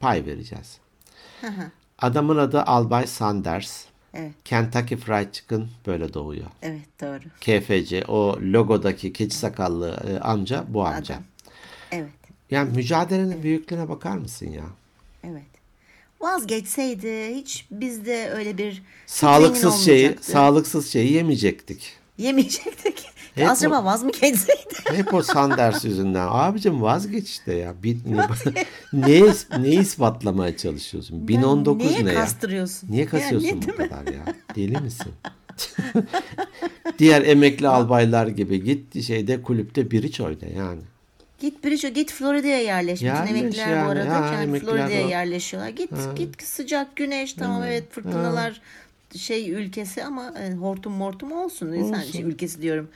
Pay 0.00 0.26
vereceğiz. 0.26 0.78
Adamın 1.98 2.36
adı 2.36 2.62
Albay 2.62 3.06
Sanders. 3.06 3.84
Evet. 4.14 4.32
Kentucky 4.44 5.00
Fried 5.00 5.32
Chicken 5.32 5.68
böyle 5.86 6.14
doğuyor. 6.14 6.46
Evet 6.62 7.00
doğru. 7.00 7.20
KFC 7.40 8.04
o 8.08 8.38
logodaki 8.42 9.12
keçi 9.12 9.36
sakallı 9.36 10.02
e, 10.08 10.18
amca 10.18 10.64
bu 10.68 10.86
amca. 10.86 11.14
Adam. 11.14 11.24
Evet. 11.92 12.10
Yani 12.50 12.76
mücadelenin 12.76 13.42
büyüklüğüne 13.42 13.88
bakar 13.88 14.16
mısın 14.16 14.50
ya? 14.50 14.64
Evet. 15.24 15.42
Vazgeçseydi 16.20 17.34
hiç 17.34 17.66
bizde 17.70 18.30
öyle 18.30 18.58
bir 18.58 18.82
Sağlıksız 19.06 19.84
şeyi, 19.84 20.16
sağlıksız 20.20 20.92
şeyi 20.92 21.12
yemeyecektik. 21.12 21.96
Yemeyecektik. 22.18 23.12
Hep 23.34 23.48
Acaba 23.50 23.80
o- 23.80 23.84
vaz 23.84 24.02
mı 24.02 24.10
geçseydi? 24.12 24.74
Hep 24.88 25.14
o 25.14 25.22
Sanders 25.22 25.84
yüzünden. 25.84 26.26
Abicim 26.30 26.82
vazgeç 26.82 27.28
işte 27.28 27.54
ya. 27.54 27.74
Bir, 27.82 27.96
ne, 28.92 29.22
neyi 29.62 29.80
ispatlamaya 29.80 30.56
çalışıyorsun? 30.56 31.28
1019 31.28 31.86
Niye 31.90 32.04
ne 32.04 32.12
ya? 32.12 32.20
kastırıyorsun? 32.20 32.90
Niye 32.92 33.06
kasıyorsun 33.06 33.48
Yani, 33.48 33.62
bu 33.68 33.76
kadar 33.76 34.06
ya? 34.06 34.24
Deli 34.56 34.78
misin? 34.78 35.12
Diğer 36.98 37.22
emekli 37.22 37.68
albaylar 37.68 38.26
gibi 38.26 38.64
git 38.64 39.02
şeyde 39.02 39.42
kulüpte 39.42 39.90
biriç 39.90 40.20
oyna 40.20 40.46
yani. 40.56 40.80
Git 41.40 41.64
Bridge, 41.64 41.88
git 41.88 42.12
Florida'ya 42.12 42.60
yerleş. 42.60 43.02
Yerleş 43.02 43.30
Bütün 43.30 43.40
emekliler 43.40 43.68
yani. 43.68 43.86
bu 43.86 43.90
arada 43.90 44.14
Ha, 44.14 44.30
kendi 44.30 44.58
Florida'ya 44.58 45.06
o- 45.06 45.08
yerleşiyorlar. 45.08 45.70
Git 45.70 45.90
git 46.16 46.42
sıcak 46.42 46.96
güneş 46.96 47.32
tamam 47.32 47.62
evet 47.62 47.92
fırtınalar 47.92 48.60
şey 49.16 49.50
ülkesi 49.50 50.04
ama 50.04 50.32
e, 50.38 50.52
hortum 50.54 50.92
mortum 50.92 51.32
olsun. 51.32 51.72
Sen 51.90 52.02
şey, 52.02 52.22
ülkesi 52.22 52.62
diyorum. 52.62 52.88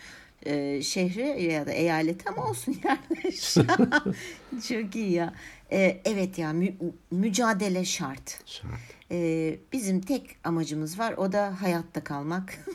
E, 0.46 0.82
şehri 0.82 1.42
ya 1.44 1.66
da 1.66 1.72
eyaleti 1.72 2.28
ama 2.30 2.44
olsun 2.50 2.76
yerleş. 2.84 3.54
Çok 4.68 4.96
iyi 4.96 5.12
ya. 5.12 5.34
E, 5.72 6.00
evet 6.04 6.38
ya 6.38 6.52
mü- 6.52 6.74
mücadele 7.10 7.84
şart. 7.84 8.40
Şart. 8.46 8.70
E, 9.10 9.56
bizim 9.72 10.00
tek 10.00 10.36
amacımız 10.44 10.98
var 10.98 11.12
o 11.12 11.32
da 11.32 11.62
hayatta 11.62 12.04
kalmak. 12.04 12.58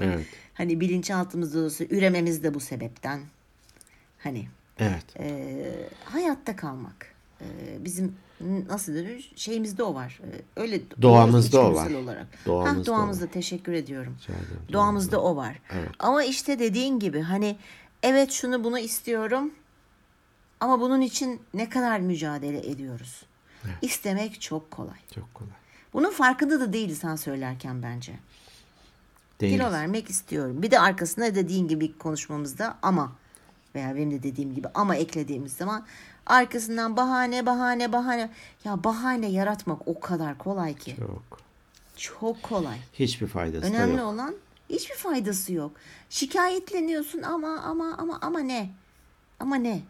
Evet. 0.00 0.26
hani 0.54 0.80
bilinçaltımızda 0.80 1.58
olsa 1.60 1.84
ürememiz 1.84 2.42
de 2.42 2.54
bu 2.54 2.60
sebepten. 2.60 3.20
Hani 4.18 4.48
Evet. 4.78 5.04
e, 5.20 5.54
hayatta 6.04 6.56
kalmak. 6.56 7.14
E, 7.40 7.44
bizim 7.84 8.14
nasıl 8.68 8.94
denir 8.94 9.32
şeyimizde 9.36 9.82
o 9.82 9.94
var. 9.94 10.20
E, 10.22 10.60
öyle 10.60 10.80
Doğamızda 11.02 11.60
o 11.60 11.74
var. 11.74 11.90
Olarak. 11.90 12.26
Doğamızda 12.46 12.92
Hah, 12.92 12.96
o 12.96 12.98
doğamızda 12.98 13.26
teşekkür 13.26 13.72
ediyorum. 13.72 14.16
Ederim. 14.28 14.72
Doğamızda 14.72 15.22
o 15.22 15.36
var. 15.36 15.60
Evet. 15.72 15.90
Ama 15.98 16.24
işte 16.24 16.58
dediğin 16.58 16.98
gibi 16.98 17.20
hani 17.20 17.56
evet 18.02 18.30
şunu 18.30 18.64
bunu 18.64 18.78
istiyorum 18.78 19.50
ama 20.60 20.80
bunun 20.80 21.00
için 21.00 21.40
ne 21.54 21.68
kadar 21.68 22.00
mücadele 22.00 22.70
ediyoruz. 22.70 23.22
İstemek 23.82 24.40
çok 24.40 24.70
kolay. 24.70 24.98
Çok 25.14 25.34
kolay. 25.34 25.52
Bunun 25.92 26.10
farkında 26.10 26.60
da 26.60 26.72
değiliz 26.72 26.98
sen 26.98 27.16
söylerken 27.16 27.82
bence. 27.82 28.12
Değiliz. 29.40 29.58
Kilo 29.58 29.72
vermek 29.72 30.10
istiyorum. 30.10 30.62
Bir 30.62 30.70
de 30.70 30.80
arkasına 30.80 31.34
dediğin 31.34 31.68
gibi 31.68 31.98
konuşmamızda 31.98 32.78
ama 32.82 33.12
veya 33.74 33.96
benim 33.96 34.10
de 34.10 34.22
dediğim 34.22 34.54
gibi 34.54 34.68
ama 34.74 34.96
eklediğimiz 34.96 35.52
zaman 35.52 35.86
arkasından 36.26 36.96
bahane 36.96 37.46
bahane 37.46 37.92
bahane. 37.92 38.30
Ya 38.64 38.84
bahane 38.84 39.26
yaratmak 39.30 39.88
o 39.88 40.00
kadar 40.00 40.38
kolay 40.38 40.74
ki. 40.74 40.96
Çok. 40.98 41.40
Çok 41.96 42.42
kolay. 42.42 42.76
Hiçbir 42.92 43.26
faydası 43.26 43.62
da 43.62 43.76
Önemli 43.76 43.96
yok. 43.98 44.06
olan 44.06 44.34
hiçbir 44.70 44.94
faydası 44.94 45.52
yok. 45.52 45.72
Şikayetleniyorsun 46.10 47.22
ama 47.22 47.48
ama 47.60 47.94
ama 47.98 48.18
ama 48.22 48.38
ne? 48.40 48.70
Ama 49.40 49.56
ne? 49.56 49.80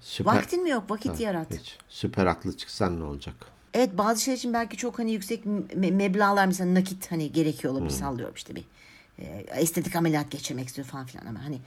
Süper, 0.00 0.34
Vaktin 0.34 0.62
mi 0.62 0.70
yok? 0.70 0.90
Vakit 0.90 1.18
Ha, 1.18 1.22
yarat. 1.22 1.58
Hiç. 1.58 1.76
Süper 1.88 2.26
haklı 2.26 2.56
çıksan 2.56 3.00
ne 3.00 3.04
olacak? 3.04 3.34
Evet 3.74 3.98
bazı 3.98 4.20
şeyler 4.22 4.38
için 4.38 4.52
belki 4.52 4.76
çok 4.76 4.98
hani 4.98 5.12
yüksek 5.12 5.44
me- 5.46 5.90
meblağlar 5.90 6.46
mesela 6.46 6.74
nakit 6.74 7.12
hani 7.12 7.32
gerekiyor 7.32 7.72
olabilir 7.72 7.90
sallıyorum 7.90 8.34
işte 8.34 8.54
bir 8.56 8.64
estetik 9.48 9.96
ameliyat 9.96 10.30
geçirmek 10.30 10.68
istiyor 10.68 10.86
falan 10.88 11.06
filan 11.06 11.26
ama 11.26 11.44
hani 11.44 11.58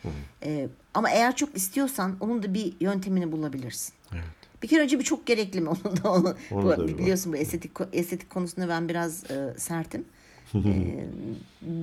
e, 0.44 0.70
ama 0.94 1.10
eğer 1.10 1.36
çok 1.36 1.56
istiyorsan 1.56 2.18
onun 2.20 2.44
da 2.44 2.54
bir 2.54 2.74
yöntemini 2.80 3.32
bulabilirsin. 3.32 3.94
Evet. 4.14 4.24
Bir 4.64 4.68
kere 4.68 4.82
önce 4.82 5.00
bir 5.00 5.04
çok 5.04 5.26
gerekli 5.26 5.62
mi 5.62 5.70
onun 5.70 6.04
da 6.04 6.12
onu, 6.12 6.36
Onu 6.52 6.64
bu, 6.64 6.70
da 6.70 6.88
biliyorsun 6.88 7.34
bu 7.34 7.38
estetik 7.38 7.72
estetik 7.94 8.30
konusunda 8.30 8.70
ben 8.70 8.90
biraz 8.90 9.32
e, 9.32 9.54
sertim. 9.58 10.06
E, 10.56 11.06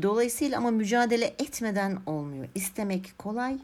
dolayısıyla 0.03 0.59
ama 0.59 0.71
mücadele 0.71 1.25
etmeden 1.25 1.99
olmuyor. 2.07 2.49
İstemek 2.55 3.19
kolay 3.19 3.59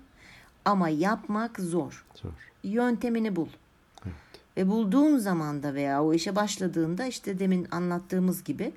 ama 0.65 0.89
yapmak 0.89 1.61
zor. 1.61 2.05
Zor. 2.15 2.31
Yöntemini 2.63 3.37
bul. 3.37 3.49
Ve 4.57 4.69
bulduğun 4.69 5.19
zaman 5.19 5.63
da 5.63 5.75
veya 5.75 6.05
o 6.05 6.15
işe 6.15 6.37
başladığında 6.37 7.07
işte 7.07 7.39
demin 7.39 7.69
anlattığımız 7.71 8.45
gibi 8.45 8.73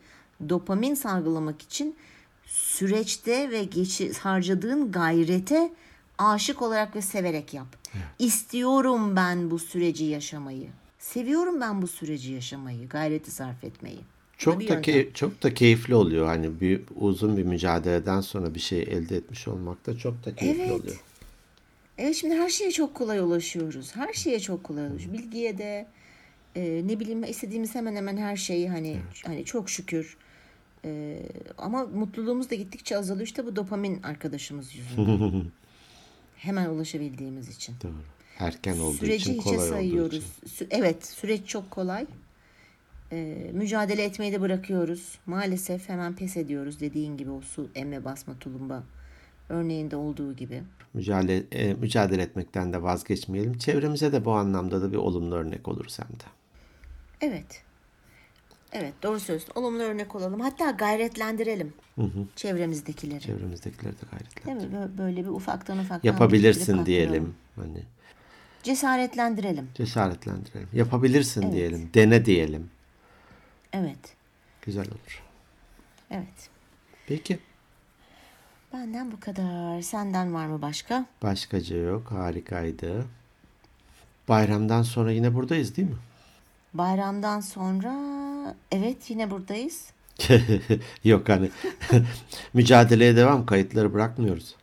dopamin 0.49 0.95
salgılamak 0.95 1.61
için 1.61 1.95
süreçte 2.45 3.51
ve 3.51 3.63
geçi, 3.63 4.13
harcadığın 4.13 4.91
gayrete 4.91 5.71
aşık 6.17 6.61
olarak 6.61 6.95
ve 6.95 7.01
severek 7.01 7.53
yap. 7.53 7.67
İstiyorum 8.19 9.15
ben 9.15 9.51
bu 9.51 9.59
süreci 9.59 10.03
yaşamayı. 10.05 10.67
Seviyorum 10.99 11.61
ben 11.61 11.81
bu 11.81 11.87
süreci 11.87 12.31
yaşamayı, 12.31 12.89
gayreti 12.89 13.31
sarf 13.31 13.63
etmeyi. 13.63 13.99
Çok 14.37 14.67
da 14.67 14.81
key- 14.81 15.13
çok 15.13 15.43
da 15.43 15.53
keyifli 15.53 15.95
oluyor. 15.95 16.25
Hani 16.27 16.61
bir 16.61 16.81
uzun 16.95 17.37
bir 17.37 17.43
mücadeleden 17.43 18.21
sonra 18.21 18.55
bir 18.55 18.59
şey 18.59 18.81
elde 18.81 19.15
etmiş 19.17 19.47
olmak 19.47 19.85
da 19.85 19.97
çok 19.97 20.25
da 20.25 20.35
keyifli 20.35 20.61
Evet. 20.61 20.71
oluyor. 20.71 21.03
Evet 21.97 22.15
şimdi 22.15 22.35
her 22.35 22.49
şeye 22.49 22.71
çok 22.71 22.95
kolay 22.95 23.19
ulaşıyoruz. 23.19 23.95
Her 23.95 24.13
şeye 24.13 24.39
çok 24.39 24.63
kolay 24.63 24.87
ulaşıyoruz. 24.87 25.13
Bilgiye 25.13 25.57
de 25.57 25.87
e, 26.55 26.81
ne 26.85 26.99
bileyim 26.99 27.23
istediğimiz 27.23 27.75
hemen 27.75 27.95
hemen 27.95 28.17
her 28.17 28.35
şeyi 28.37 28.69
hani 28.69 28.99
hani 29.25 29.45
çok 29.45 29.69
şükür. 29.69 30.17
E, 30.85 31.19
ama 31.57 31.85
mutluluğumuz 31.85 32.49
da 32.49 32.55
gittikçe 32.55 32.97
azalıyor 32.97 33.27
işte 33.27 33.45
bu 33.45 33.55
dopamin 33.55 34.03
arkadaşımız 34.03 34.75
yüzünden. 34.75 35.43
hemen 36.35 36.69
ulaşabildiğimiz 36.69 37.49
için. 37.49 37.75
Doğru. 37.83 37.91
Erken 38.39 38.77
olduğu 38.79 38.93
Süreci 38.97 39.15
için 39.15 39.33
hiçe 39.33 39.43
kolay 39.43 39.57
olduğu 39.57 39.69
sayıyoruz. 39.69 40.15
için. 40.15 40.65
Sü- 40.65 40.67
evet 40.69 41.05
süreç 41.05 41.47
çok 41.47 41.71
kolay. 41.71 42.05
E, 43.11 43.49
mücadele 43.53 44.03
etmeyi 44.03 44.31
de 44.33 44.41
bırakıyoruz. 44.41 45.19
Maalesef 45.25 45.89
hemen 45.89 46.15
pes 46.15 46.37
ediyoruz 46.37 46.79
dediğin 46.79 47.17
gibi 47.17 47.31
o 47.31 47.41
su 47.41 47.69
emme 47.75 48.05
basma 48.05 48.39
tulumba 48.39 48.83
örneğinde 49.49 49.95
olduğu 49.95 50.33
gibi. 50.35 50.63
Mücadele, 50.93 51.43
e, 51.51 51.73
mücadele 51.73 52.21
etmekten 52.21 52.73
de 52.73 52.81
vazgeçmeyelim. 52.83 53.57
Çevremize 53.57 54.11
de 54.11 54.25
bu 54.25 54.31
anlamda 54.31 54.81
da 54.81 54.91
bir 54.91 54.97
olumlu 54.97 55.35
örnek 55.35 55.67
oluruz 55.67 55.99
hem 55.99 56.07
de. 56.19 56.23
Evet. 57.21 57.63
Evet 58.71 58.93
doğru 59.03 59.19
söylüyorsun. 59.19 59.51
Olumlu 59.55 59.83
örnek 59.83 60.15
olalım. 60.15 60.39
Hatta 60.39 60.71
gayretlendirelim 60.71 61.73
çevremizdekileri. 62.35 63.19
Çevremizdekileri 63.21 63.93
de 63.93 64.05
gayretle. 64.11 64.45
Değil 64.45 64.71
mi? 64.71 64.77
Bö- 64.77 64.97
Böyle 64.97 65.23
bir 65.23 65.29
ufaktan 65.29 65.77
ufaktan. 65.77 66.09
Yapabilirsin 66.09 66.85
diyelim. 66.85 67.35
Hani 67.55 67.83
Cesaretlendirelim. 68.63 69.69
cesaretlendirelim. 69.75 70.69
Yapabilirsin 70.73 71.51
diyelim. 71.51 71.89
Dene 71.93 72.25
diyelim. 72.25 72.69
Evet. 73.73 74.15
Güzel 74.61 74.87
olur. 74.87 75.23
Evet. 76.11 76.49
Peki. 77.07 77.39
Benden 78.73 79.11
bu 79.11 79.19
kadar. 79.19 79.81
Senden 79.81 80.33
var 80.33 80.47
mı 80.47 80.61
başka? 80.61 81.05
Başkaca 81.23 81.77
yok. 81.77 82.11
Harikaydı. 82.11 83.05
Bayramdan 84.29 84.81
sonra 84.83 85.11
yine 85.11 85.33
buradayız 85.33 85.77
değil 85.77 85.87
mi? 85.89 85.95
Bayramdan 86.73 87.39
sonra 87.39 87.93
evet 88.71 89.09
yine 89.09 89.31
buradayız. 89.31 89.85
yok 91.03 91.29
hani 91.29 91.49
mücadeleye 92.53 93.15
devam. 93.15 93.45
Kayıtları 93.45 93.93
bırakmıyoruz. 93.93 94.55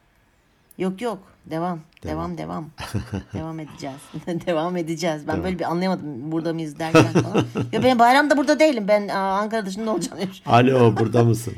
Yok 0.78 1.02
yok. 1.02 1.18
Devam. 1.46 1.80
Devam 2.02 2.38
devam. 2.38 2.70
devam 3.34 3.60
edeceğiz. 3.60 4.00
devam 4.46 4.76
edeceğiz. 4.76 5.28
Ben 5.28 5.44
böyle 5.44 5.58
bir 5.58 5.64
anlayamadım 5.64 6.32
burada 6.32 6.52
mıyız 6.52 6.78
derken 6.78 7.12
falan. 7.12 7.44
ya 7.72 7.82
ben 7.82 7.98
bayramda 7.98 8.36
burada 8.36 8.58
değilim. 8.58 8.88
Ben 8.88 9.08
Ankara 9.08 9.66
dışında 9.66 9.90
olacağım. 9.90 10.18
Alo 10.46 10.96
burada 10.96 11.24
mısın? 11.24 11.54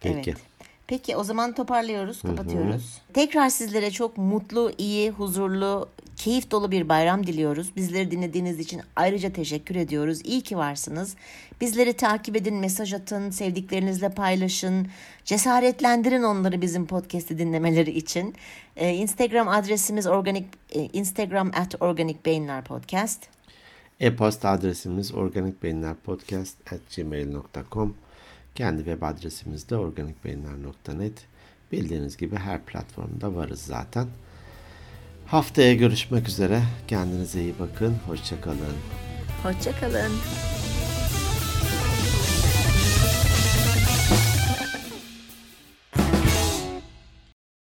Peki. 0.00 0.30
Evet. 0.30 0.53
Peki 0.86 1.16
o 1.16 1.24
zaman 1.24 1.54
toparlıyoruz, 1.54 2.22
kapatıyoruz. 2.22 2.98
Tekrar 3.14 3.48
sizlere 3.48 3.90
çok 3.90 4.18
mutlu, 4.18 4.72
iyi, 4.78 5.10
huzurlu, 5.10 5.88
keyif 6.16 6.50
dolu 6.50 6.70
bir 6.70 6.88
bayram 6.88 7.26
diliyoruz. 7.26 7.76
Bizleri 7.76 8.10
dinlediğiniz 8.10 8.58
için 8.58 8.80
ayrıca 8.96 9.32
teşekkür 9.32 9.76
ediyoruz. 9.76 10.20
İyi 10.24 10.40
ki 10.40 10.56
varsınız. 10.56 11.16
Bizleri 11.60 11.92
takip 11.92 12.36
edin, 12.36 12.54
mesaj 12.54 12.92
atın, 12.92 13.30
sevdiklerinizle 13.30 14.08
paylaşın. 14.08 14.88
Cesaretlendirin 15.24 16.22
onları 16.22 16.62
bizim 16.62 16.86
podcast'i 16.86 17.38
dinlemeleri 17.38 17.90
için. 17.90 18.34
Ee, 18.76 18.90
Instagram 18.90 19.48
adresimiz 19.48 20.06
organik 20.06 20.46
e, 20.70 20.88
Instagram 20.92 21.50
at 21.54 21.82
organik 21.82 22.26
beyinler 22.26 22.64
podcast. 22.64 23.22
E-posta 24.00 24.50
adresimiz 24.50 25.14
organikbeyinlerpodcast.gmail.com 25.14 27.94
Kendi 28.54 28.84
web 28.84 29.02
adresimiz 29.02 29.70
de 29.70 29.76
organikbeyinler.net 29.76 31.26
Bildiğiniz 31.72 32.16
gibi 32.16 32.36
her 32.36 32.64
platformda 32.64 33.34
varız 33.34 33.60
zaten. 33.60 34.08
Haftaya 35.26 35.74
görüşmek 35.74 36.28
üzere. 36.28 36.62
Kendinize 36.88 37.40
iyi 37.40 37.54
bakın. 37.58 37.96
Hoşçakalın. 38.06 38.76
Hoşçakalın. 39.42 40.12